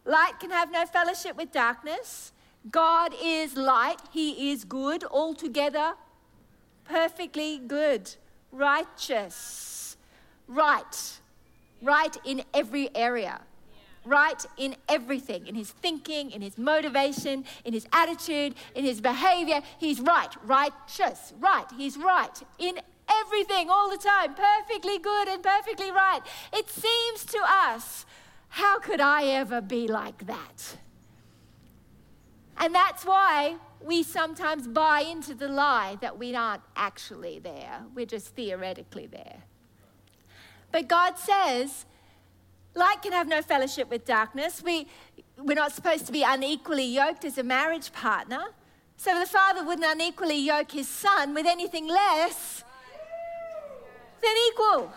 Light 0.04 0.34
can 0.40 0.50
have 0.50 0.70
no 0.70 0.84
fellowship 0.84 1.38
with 1.38 1.52
darkness. 1.52 2.32
God 2.70 3.14
is 3.22 3.56
light. 3.56 4.02
He 4.10 4.52
is 4.52 4.64
good, 4.64 5.04
altogether 5.04 5.94
perfectly 6.88 7.58
good, 7.58 8.14
righteous, 8.52 9.96
right, 10.46 11.18
right 11.82 12.16
in 12.24 12.42
every 12.54 12.94
area, 12.94 13.40
right 14.04 14.44
in 14.56 14.76
everything, 14.88 15.46
in 15.46 15.54
his 15.54 15.70
thinking, 15.70 16.30
in 16.30 16.40
his 16.40 16.58
motivation, 16.58 17.44
in 17.64 17.72
his 17.72 17.86
attitude, 17.92 18.54
in 18.74 18.84
his 18.84 19.00
behavior. 19.00 19.60
He's 19.78 20.00
right, 20.00 20.34
righteous, 20.44 21.32
right. 21.38 21.66
He's 21.76 21.96
right 21.96 22.42
in 22.58 22.78
everything 23.08 23.68
all 23.70 23.90
the 23.90 23.98
time, 23.98 24.34
perfectly 24.34 24.98
good 24.98 25.28
and 25.28 25.42
perfectly 25.42 25.90
right. 25.90 26.20
It 26.52 26.68
seems 26.68 27.24
to 27.26 27.40
us 27.46 28.06
how 28.50 28.78
could 28.78 29.00
I 29.00 29.24
ever 29.26 29.60
be 29.60 29.86
like 29.86 30.26
that? 30.26 30.76
And 32.58 32.74
that's 32.74 33.04
why 33.04 33.56
we 33.80 34.02
sometimes 34.02 34.66
buy 34.66 35.00
into 35.00 35.34
the 35.34 35.48
lie 35.48 35.96
that 36.00 36.18
we 36.18 36.34
aren't 36.34 36.62
actually 36.76 37.38
there, 37.38 37.82
we're 37.94 38.06
just 38.06 38.34
theoretically 38.34 39.06
there. 39.06 39.44
But 40.72 40.88
God 40.88 41.18
says, 41.18 41.86
light 42.74 43.00
can 43.02 43.12
have 43.12 43.28
no 43.28 43.40
fellowship 43.42 43.88
with 43.88 44.04
darkness. 44.04 44.62
We, 44.62 44.88
we're 45.38 45.54
not 45.54 45.72
supposed 45.72 46.06
to 46.06 46.12
be 46.12 46.22
unequally 46.22 46.84
yoked 46.84 47.24
as 47.24 47.38
a 47.38 47.42
marriage 47.42 47.92
partner. 47.92 48.46
So 48.96 49.18
the 49.18 49.26
father 49.26 49.64
wouldn't 49.64 49.86
unequally 49.86 50.38
yoke 50.38 50.72
his 50.72 50.88
son 50.88 51.32
with 51.32 51.46
anything 51.46 51.86
less 51.86 52.64
than 54.20 54.34
equal. 54.48 54.92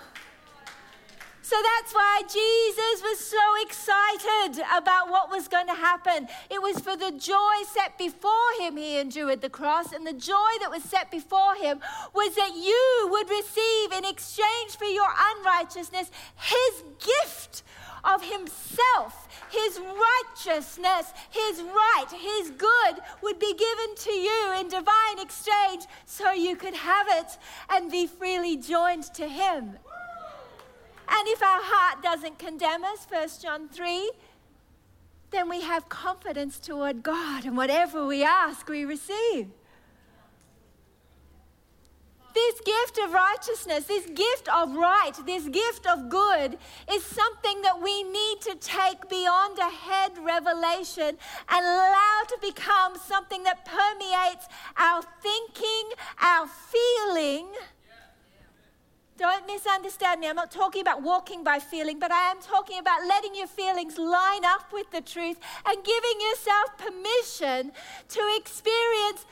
So 1.44 1.56
that's 1.62 1.94
why 1.94 2.22
Jesus 2.24 3.02
was 3.02 3.20
so 3.20 3.38
excited 3.62 4.64
about 4.76 5.10
what 5.10 5.30
was 5.30 5.48
going 5.48 5.68
to 5.68 5.74
happen. 5.74 6.28
It 6.50 6.62
was 6.62 6.80
for 6.80 6.96
the 6.96 7.12
joy 7.12 7.56
set 7.74 7.98
before 7.98 8.32
him 8.60 8.78
he 8.78 9.00
endured 9.00 9.42
the 9.42 9.50
cross, 9.50 9.92
and 9.92 10.06
the 10.06 10.14
joy 10.14 10.52
that 10.62 10.70
was 10.70 10.84
set 10.84 11.10
before 11.10 11.56
him 11.56 11.80
was 12.14 12.36
that 12.36 12.56
you 12.56 13.10
would 13.12 13.30
receive 13.30 13.92
in 13.92 14.06
exchange 14.06 14.78
for 14.78 14.86
your 14.86 15.10
unrighteousness 15.36 16.12
his 16.36 16.84
gift 17.00 17.64
of 18.04 18.24
himself, 18.24 19.28
his 19.50 19.80
righteousness, 19.80 21.14
his 21.30 21.62
right, 21.62 22.06
his 22.12 22.52
good 22.52 23.02
would 23.22 23.40
be 23.40 23.54
given 23.54 23.96
to 23.96 24.12
you 24.12 24.56
in 24.60 24.70
divine 24.70 25.20
exchange 25.20 25.86
so 26.06 26.32
you 26.32 26.56
could 26.56 26.74
have 26.74 27.08
it 27.10 27.38
and 27.70 27.92
be 27.92 28.08
freely 28.08 28.58
joined 28.58 29.04
to 29.04 29.28
him. 29.28 29.78
And 31.14 31.28
if 31.28 31.44
our 31.44 31.60
heart 31.62 32.02
doesn't 32.02 32.40
condemn 32.40 32.84
us, 32.86 33.06
1 33.10 33.28
John 33.42 33.68
3, 33.68 34.12
then 35.32 35.50
we 35.50 35.62
have 35.62 35.90
confidence 35.90 36.60
toward 36.60 37.04
God, 37.04 37.46
and 37.46 37.58
whatever 37.58 38.06
we 38.06 38.24
ask, 38.24 38.68
we 38.70 38.86
receive. 38.86 39.48
This 42.34 42.62
gift 42.62 42.98
of 43.04 43.12
righteousness, 43.12 43.86
this 43.86 44.06
gift 44.06 44.48
of 44.54 44.74
right, 44.74 45.12
this 45.26 45.48
gift 45.50 45.86
of 45.86 46.10
good 46.10 46.58
is 46.90 47.04
something 47.04 47.62
that 47.62 47.82
we 47.82 48.04
need 48.04 48.42
to 48.42 48.56
take 48.56 49.10
beyond 49.10 49.60
a 49.60 49.70
head 49.70 50.12
revelation 50.24 51.18
and 51.50 51.66
allow 51.66 52.22
to 52.30 52.38
become 52.42 52.98
something 52.98 53.44
that 53.44 53.66
permeates 53.66 54.48
our 54.78 55.02
thinking, 55.22 55.92
our 56.22 56.48
feeling. 56.48 57.48
Don't 59.22 59.46
misunderstand 59.46 60.20
me. 60.20 60.28
I'm 60.28 60.36
not 60.36 60.50
talking 60.50 60.82
about 60.82 61.04
walking 61.04 61.44
by 61.44 61.60
feeling, 61.60 62.00
but 62.00 62.12
I 62.12 62.32
am 62.32 62.40
talking 62.42 62.80
about 62.80 63.06
letting 63.08 63.36
your 63.36 63.46
feelings 63.46 64.00
line 64.00 64.44
up 64.44 64.74
with 64.74 64.90
the 64.90 65.00
truth 65.00 65.38
and 65.64 65.78
giving 65.84 66.22
yourself 66.28 66.76
permission 66.76 67.72
to 68.10 68.36
experience 68.36 69.28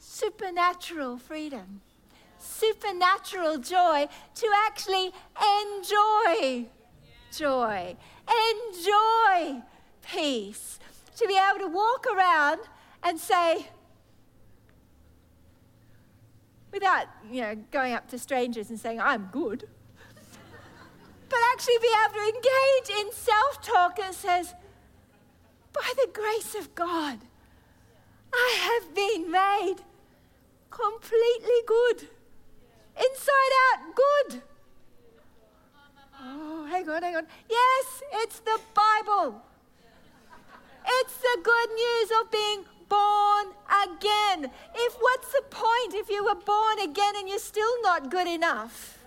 supernatural 0.00 1.18
freedom 1.18 1.82
supernatural 2.40 3.58
joy 3.58 4.08
to 4.34 4.48
actually 4.66 5.12
enjoy 5.62 6.66
joy, 7.30 7.96
enjoy 8.26 9.62
peace, 10.02 10.80
to 11.16 11.28
be 11.28 11.38
able 11.38 11.60
to 11.60 11.68
walk 11.68 12.06
around 12.12 12.58
and 13.04 13.20
say, 13.20 13.68
without 16.72 17.06
you 17.30 17.40
know 17.40 17.54
going 17.70 17.92
up 17.92 18.08
to 18.08 18.18
strangers 18.18 18.70
and 18.70 18.78
saying 18.78 19.00
i'm 19.00 19.28
good 19.32 19.68
but 21.28 21.38
actually 21.52 21.78
be 21.80 21.88
able 22.04 22.14
to 22.14 22.24
engage 22.26 23.00
in 23.00 23.12
self-talk 23.12 23.96
that 23.96 24.14
says 24.14 24.54
by 25.72 25.92
the 25.96 26.08
grace 26.12 26.54
of 26.54 26.74
god 26.74 27.18
i 28.32 28.56
have 28.58 28.94
been 28.94 29.30
made 29.30 29.76
completely 30.70 31.60
good 31.66 32.08
Inside 32.96 33.52
out, 33.64 33.94
good. 33.96 34.42
Oh, 36.20 36.66
hang 36.66 36.88
on, 36.88 37.02
hang 37.02 37.16
on. 37.16 37.26
Yes, 37.48 38.02
it's 38.12 38.40
the 38.40 38.60
Bible. 38.74 39.42
It's 40.86 41.16
the 41.16 41.38
good 41.42 41.70
news 41.70 42.10
of 42.20 42.30
being 42.30 42.64
born 42.92 43.46
again. 43.86 44.50
If 44.74 44.92
what's 45.00 45.32
the 45.32 45.42
point 45.48 45.94
if 45.94 46.10
you 46.10 46.24
were 46.24 46.34
born 46.34 46.78
again 46.80 47.14
and 47.16 47.28
you're 47.28 47.38
still 47.38 47.82
not 47.82 48.10
good 48.10 48.28
enough? 48.28 48.98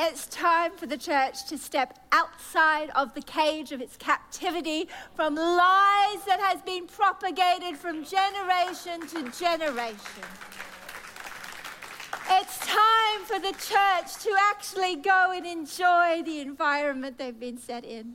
It's 0.00 0.28
time 0.28 0.76
for 0.76 0.86
the 0.86 0.96
church 0.96 1.46
to 1.48 1.58
step 1.58 1.98
outside 2.12 2.90
of 2.94 3.14
the 3.14 3.22
cage 3.22 3.72
of 3.72 3.80
its 3.80 3.96
captivity 3.96 4.88
from 5.16 5.34
lies 5.34 6.20
that 6.24 6.38
has 6.38 6.62
been 6.62 6.86
propagated 6.86 7.76
from 7.76 8.04
generation 8.04 9.00
to 9.08 9.28
generation. 9.36 10.22
It's 12.30 12.58
time 12.58 12.87
for 13.24 13.38
the 13.38 13.52
church 13.52 14.22
to 14.22 14.34
actually 14.50 14.96
go 14.96 15.32
and 15.34 15.46
enjoy 15.46 16.22
the 16.24 16.40
environment 16.40 17.18
they've 17.18 17.38
been 17.38 17.58
set 17.58 17.84
in, 17.84 18.14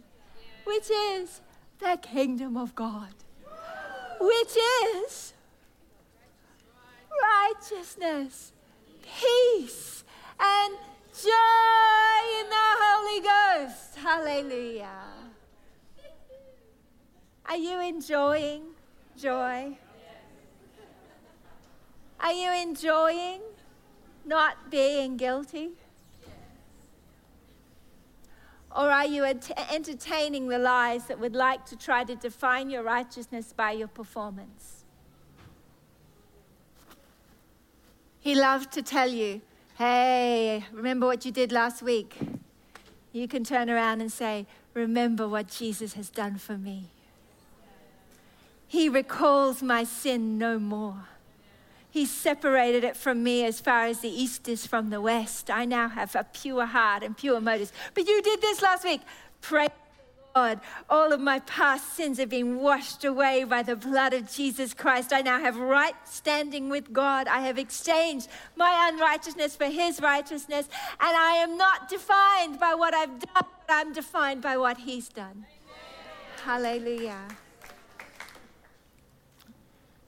which 0.66 0.90
is 0.90 1.42
the 1.80 1.98
kingdom 2.02 2.58
of 2.58 2.76
God, 2.76 3.14
which 4.20 4.58
is 4.96 5.34
righteousness, 7.22 8.54
peace, 9.02 10.04
and 10.40 10.78
Joy 11.14 12.42
in 12.42 12.50
the 12.50 12.70
Holy 12.82 13.22
Ghost. 13.22 13.96
Hallelujah. 13.96 14.90
Are 17.46 17.56
you 17.56 17.80
enjoying 17.80 18.64
joy? 19.16 19.78
Are 22.20 22.34
you 22.34 22.52
enjoying 22.52 23.42
not 24.26 24.70
being 24.70 25.18
guilty? 25.18 25.72
Or 28.76 28.90
are 28.90 29.06
you 29.06 29.24
entertaining 29.24 30.48
the 30.48 30.58
lies 30.58 31.06
that 31.06 31.20
would 31.20 31.36
like 31.36 31.66
to 31.68 31.76
try 31.76 32.04
to 32.04 32.16
define 32.16 32.72
your 32.72 32.82
righteousness 32.82 33.54
by 33.54 33.72
your 33.72 33.88
performance? 33.88 34.84
He 38.20 38.36
loved 38.36 38.72
to 38.74 38.82
tell 38.82 39.10
you 39.10 39.42
Hey, 39.76 40.64
remember 40.72 41.08
what 41.08 41.26
you 41.26 41.32
did 41.32 41.52
last 41.52 41.82
week? 41.82 42.16
You 43.12 43.28
can 43.28 43.44
turn 43.44 43.70
around 43.70 44.02
and 44.02 44.12
say, 44.12 44.46
Remember 44.74 45.28
what 45.28 45.48
Jesus 45.48 45.94
has 45.94 46.10
done 46.10 46.38
for 46.38 46.58
me. 46.58 46.90
He 48.68 48.90
recalls 48.90 49.62
my 49.62 49.84
sin 49.84 50.38
no 50.38 50.58
more. 50.58 51.06
He 51.94 52.08
separated 52.08 52.84
it 52.84 52.98
from 52.98 53.22
me 53.22 53.46
as 53.46 53.60
far 53.60 53.86
as 53.86 54.00
the 54.00 54.10
east 54.10 54.48
is 54.48 54.66
from 54.66 54.90
the 54.90 55.00
west. 55.00 55.52
I 55.52 55.66
now 55.66 55.90
have 55.90 56.16
a 56.16 56.24
pure 56.24 56.66
heart 56.66 57.04
and 57.04 57.16
pure 57.16 57.40
motives. 57.40 57.72
But 57.94 58.08
you 58.08 58.20
did 58.24 58.42
this 58.42 58.64
last 58.64 58.84
week. 58.84 59.02
Pray 59.42 59.68
God, 60.34 60.60
all 60.90 61.14
of 61.14 61.20
my 61.20 61.38
past 61.42 61.94
sins 61.94 62.18
have 62.18 62.30
been 62.30 62.58
washed 62.58 63.06
away 63.06 63.44
by 63.44 63.62
the 63.62 63.76
blood 63.76 64.14
of 64.16 64.32
Jesus 64.32 64.74
Christ. 64.74 65.14
I 65.14 65.22
now 65.22 65.40
have 65.40 65.58
right 65.58 65.94
standing 66.06 66.68
with 66.68 66.92
God. 66.92 67.28
I 67.28 67.42
have 67.42 67.60
exchanged 67.60 68.28
my 68.56 68.90
unrighteousness 68.92 69.56
for 69.56 69.66
His 69.66 70.02
righteousness, 70.02 70.68
and 71.00 71.16
I 71.16 71.34
am 71.36 71.58
not 71.60 71.90
defined 71.90 72.60
by 72.60 72.74
what 72.74 72.96
I've 72.96 73.20
done, 73.20 73.46
but 73.68 73.70
I'm 73.70 73.94
defined 73.94 74.42
by 74.42 74.58
what 74.58 74.80
He's 74.80 75.10
done. 75.10 75.46
Hallelujah. 76.44 77.28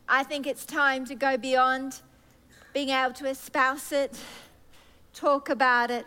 I 0.08 0.24
think 0.24 0.45
it's 0.45 0.66
time 0.66 1.06
to 1.06 1.16
go 1.16 1.38
beyond 1.38 2.01
being 2.74 2.89
able 2.89 3.14
to 3.14 3.28
espouse 3.28 3.91
it, 3.91 4.20
talk 5.14 5.49
about 5.49 5.89
it, 5.89 6.06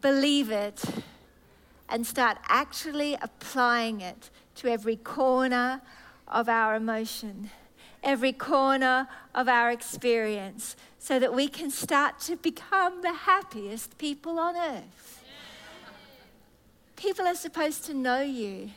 believe 0.00 0.50
it 0.50 0.84
and 1.88 2.06
start 2.06 2.38
actually 2.48 3.14
applying 3.20 4.00
it 4.00 4.30
to 4.56 4.68
every 4.68 4.96
corner 4.96 5.80
of 6.28 6.48
our 6.48 6.74
emotion, 6.74 7.50
every 8.02 8.32
corner 8.32 9.08
of 9.34 9.48
our 9.48 9.70
experience, 9.70 10.76
so 10.98 11.18
that 11.18 11.32
we 11.32 11.48
can 11.48 11.70
start 11.70 12.18
to 12.20 12.36
become 12.36 13.02
the 13.02 13.12
happiest 13.12 13.96
people 13.98 14.38
on 14.38 14.56
earth. 14.56 15.24
People 16.96 17.26
are 17.26 17.34
supposed 17.34 17.84
to 17.84 17.94
know 17.94 18.22
you, 18.22 18.70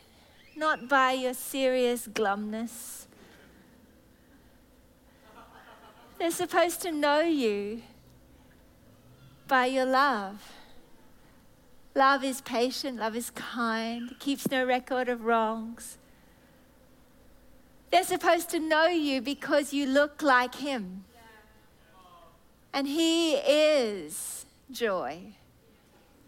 not 0.55 0.89
by 0.89 1.13
your 1.13 1.34
serious 1.34 2.07
glumness. 2.07 3.05
They're 6.20 6.32
supposed 6.32 6.82
to 6.82 6.91
know 6.91 7.22
you 7.22 7.82
by 9.47 9.65
your 9.65 9.86
love 9.86 10.59
Love 11.95 12.24
is 12.24 12.39
patient, 12.41 12.97
love 12.97 13.15
is 13.15 13.32
kind, 13.32 14.17
keeps 14.20 14.49
no 14.49 14.63
record 14.65 15.09
of 15.09 15.26
wrongs. 15.26 15.97
They're 17.91 18.03
supposed 18.03 18.49
to 18.51 18.59
know 18.59 18.86
you 18.86 19.22
because 19.22 19.74
you 19.74 19.88
look 19.88 20.22
like 20.22 20.55
Him. 20.55 21.03
And 22.72 22.88
He 22.88 23.34
is 23.34 24.45
joy. 24.72 25.34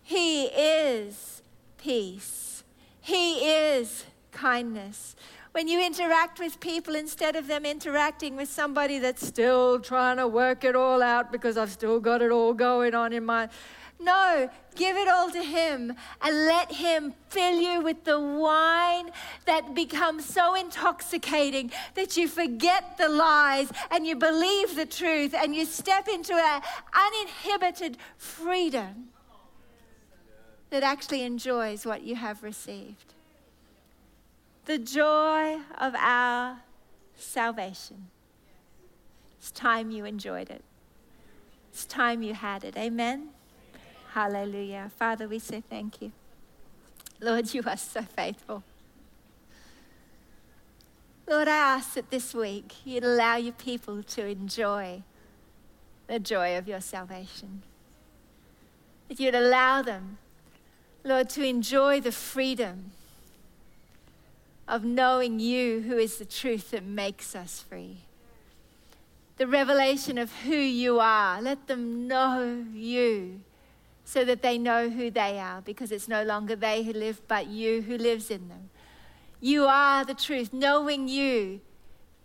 He 0.02 0.46
is 0.46 1.44
peace. 1.78 2.64
He 3.00 3.46
is 3.48 4.06
kindness. 4.32 5.16
When 5.52 5.68
you 5.68 5.86
interact 5.86 6.40
with 6.40 6.62
people, 6.62 6.96
instead 6.96 7.36
of 7.36 7.48
them 7.48 7.66
interacting 7.66 8.38
with 8.38 8.50
somebody 8.50 9.00
that's 9.00 9.26
still 9.26 9.80
trying 9.80 10.16
to 10.18 10.28
work 10.28 10.64
it 10.64 10.78
all 10.78 11.02
out 11.02 11.32
because 11.32 11.58
I've 11.58 11.72
still 11.72 12.00
got 12.00 12.22
it 12.22 12.32
all 12.32 12.54
going 12.54 12.96
on 12.96 13.12
in 13.12 13.26
my 13.26 13.50
no, 14.04 14.50
give 14.76 14.98
it 14.98 15.08
all 15.08 15.30
to 15.30 15.44
Him 15.44 15.94
and 16.22 16.46
let 16.46 16.72
Him 16.72 17.14
fill 17.30 17.60
you 17.60 17.82
with 17.82 18.04
the 18.04 18.20
wine 18.20 19.12
that 19.46 19.76
becomes 19.76 20.26
so 20.26 20.56
intoxicating 20.56 21.72
that 21.94 22.18
you 22.18 22.28
forget 22.28 22.98
the 22.98 23.10
lies 23.10 23.72
and 23.92 24.08
you 24.08 24.16
believe 24.16 24.76
the 24.76 24.88
truth 24.88 25.36
and 25.36 25.56
you 25.56 25.66
step 25.66 26.08
into 26.08 26.34
an 26.34 26.62
uninhibited 26.94 27.98
freedom 28.18 29.10
that 30.72 30.82
actually 30.82 31.22
enjoys 31.22 31.86
what 31.86 32.02
you 32.02 32.16
have 32.16 32.42
received. 32.42 33.14
The 34.66 34.78
joy 34.78 35.58
of 35.78 35.96
our 35.96 36.62
salvation. 37.16 38.10
It's 39.40 39.52
time 39.52 39.90
you 39.90 40.06
enjoyed 40.06 40.50
it. 40.50 40.64
It's 41.72 41.86
time 41.86 42.22
you 42.22 42.34
had 42.34 42.64
it. 42.64 42.78
Amen. 42.78 43.30
Hallelujah. 44.14 44.92
Father, 44.98 45.28
we 45.28 45.40
say 45.40 45.64
thank 45.68 46.02
you. 46.02 46.12
Lord, 47.20 47.54
you 47.54 47.64
are 47.66 47.78
so 47.78 48.02
faithful. 48.02 48.64
Lord, 51.28 51.48
I 51.48 51.56
ask 51.56 51.94
that 51.94 52.10
this 52.10 52.34
week 52.34 52.74
you'd 52.84 53.04
allow 53.04 53.38
your 53.38 53.54
people 53.54 54.04
to 54.04 54.26
enjoy 54.26 55.04
the 56.08 56.20
joy 56.20 56.58
of 56.58 56.68
your 56.68 56.82
salvation. 56.82 57.64
That 59.08 59.20
you'd 59.20 59.36
allow 59.36 59.82
them, 59.82 60.18
Lord, 61.04 61.30
to 61.32 61.44
enjoy 61.44 62.02
the 62.02 62.12
freedom 62.12 62.92
of 64.72 64.86
knowing 64.86 65.38
you, 65.42 65.82
who 65.82 65.98
is 65.98 66.18
the 66.18 66.26
truth 66.26 66.72
that 66.72 66.86
makes 66.86 67.36
us 67.36 67.60
free. 67.60 67.98
The 69.36 69.46
revelation 69.46 70.18
of 70.18 70.32
who 70.44 70.56
you 70.56 71.02
are. 71.02 71.42
Let 71.42 71.68
them 71.68 72.08
know 72.08 72.66
you 72.74 73.42
so 74.06 74.24
that 74.24 74.42
they 74.42 74.58
know 74.58 74.90
who 74.90 75.12
they 75.12 75.38
are 75.40 75.62
because 75.62 75.92
it's 75.92 76.08
no 76.08 76.24
longer 76.24 76.56
they 76.56 76.84
who 76.84 76.94
live, 76.94 77.22
but 77.28 77.48
you 77.48 77.82
who 77.82 77.98
lives 77.98 78.32
in 78.32 78.48
them. 78.48 78.70
You 79.42 79.66
are 79.66 80.06
the 80.06 80.14
truth. 80.14 80.54
Knowing 80.54 81.10
you 81.10 81.60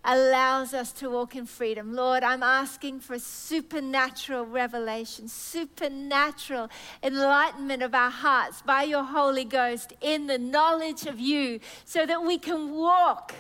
allows 0.07 0.73
us 0.73 0.93
to 0.93 1.11
walk 1.11 1.35
in 1.35 1.45
freedom. 1.45 1.93
Lord, 1.93 2.23
I'm 2.23 2.43
asking 2.43 3.01
for 3.01 3.19
supernatural 3.19 4.47
revelation, 4.47 5.29
supernatural 5.29 6.71
enlightenment 7.03 7.83
of 7.83 7.95
our 7.95 8.11
hearts 8.11 8.63
by 8.63 8.85
your 8.85 9.03
Holy 9.03 9.45
Ghost 9.45 9.93
in 10.01 10.29
the 10.29 10.39
knowledge 10.39 11.07
of 11.07 11.19
you 11.19 11.61
so 11.85 12.07
that 12.07 12.23
we 12.23 12.39
can 12.39 12.71
walk 12.73 13.35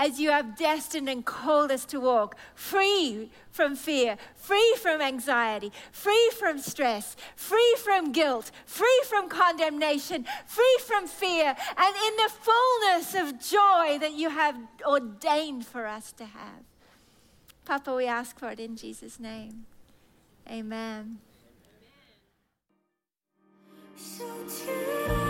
as 0.00 0.18
you 0.18 0.30
have 0.30 0.56
destined 0.56 1.10
and 1.10 1.26
called 1.26 1.70
us 1.70 1.84
to 1.84 2.00
walk, 2.00 2.34
free 2.54 3.30
from 3.50 3.76
fear, 3.76 4.16
free 4.34 4.74
from 4.80 5.02
anxiety, 5.02 5.70
free 5.92 6.30
from 6.38 6.58
stress, 6.58 7.16
free 7.36 7.74
from 7.84 8.10
guilt, 8.10 8.50
free 8.64 9.02
from 9.06 9.28
condemnation, 9.28 10.24
free 10.46 10.78
from 10.86 11.06
fear, 11.06 11.54
and 11.76 11.94
in 12.06 12.16
the 12.16 12.30
fullness 12.40 13.14
of 13.14 13.38
joy 13.46 13.98
that 14.00 14.14
you 14.14 14.30
have 14.30 14.56
ordained 14.86 15.66
for 15.66 15.86
us 15.86 16.12
to 16.12 16.24
have. 16.24 16.64
Papa, 17.66 17.94
we 17.94 18.06
ask 18.06 18.38
for 18.38 18.48
it 18.48 18.58
in 18.58 18.76
Jesus' 18.76 19.20
name. 19.20 19.66
Amen. 20.48 21.18
So 23.96 25.29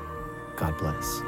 God 0.61 0.77
bless. 0.77 1.23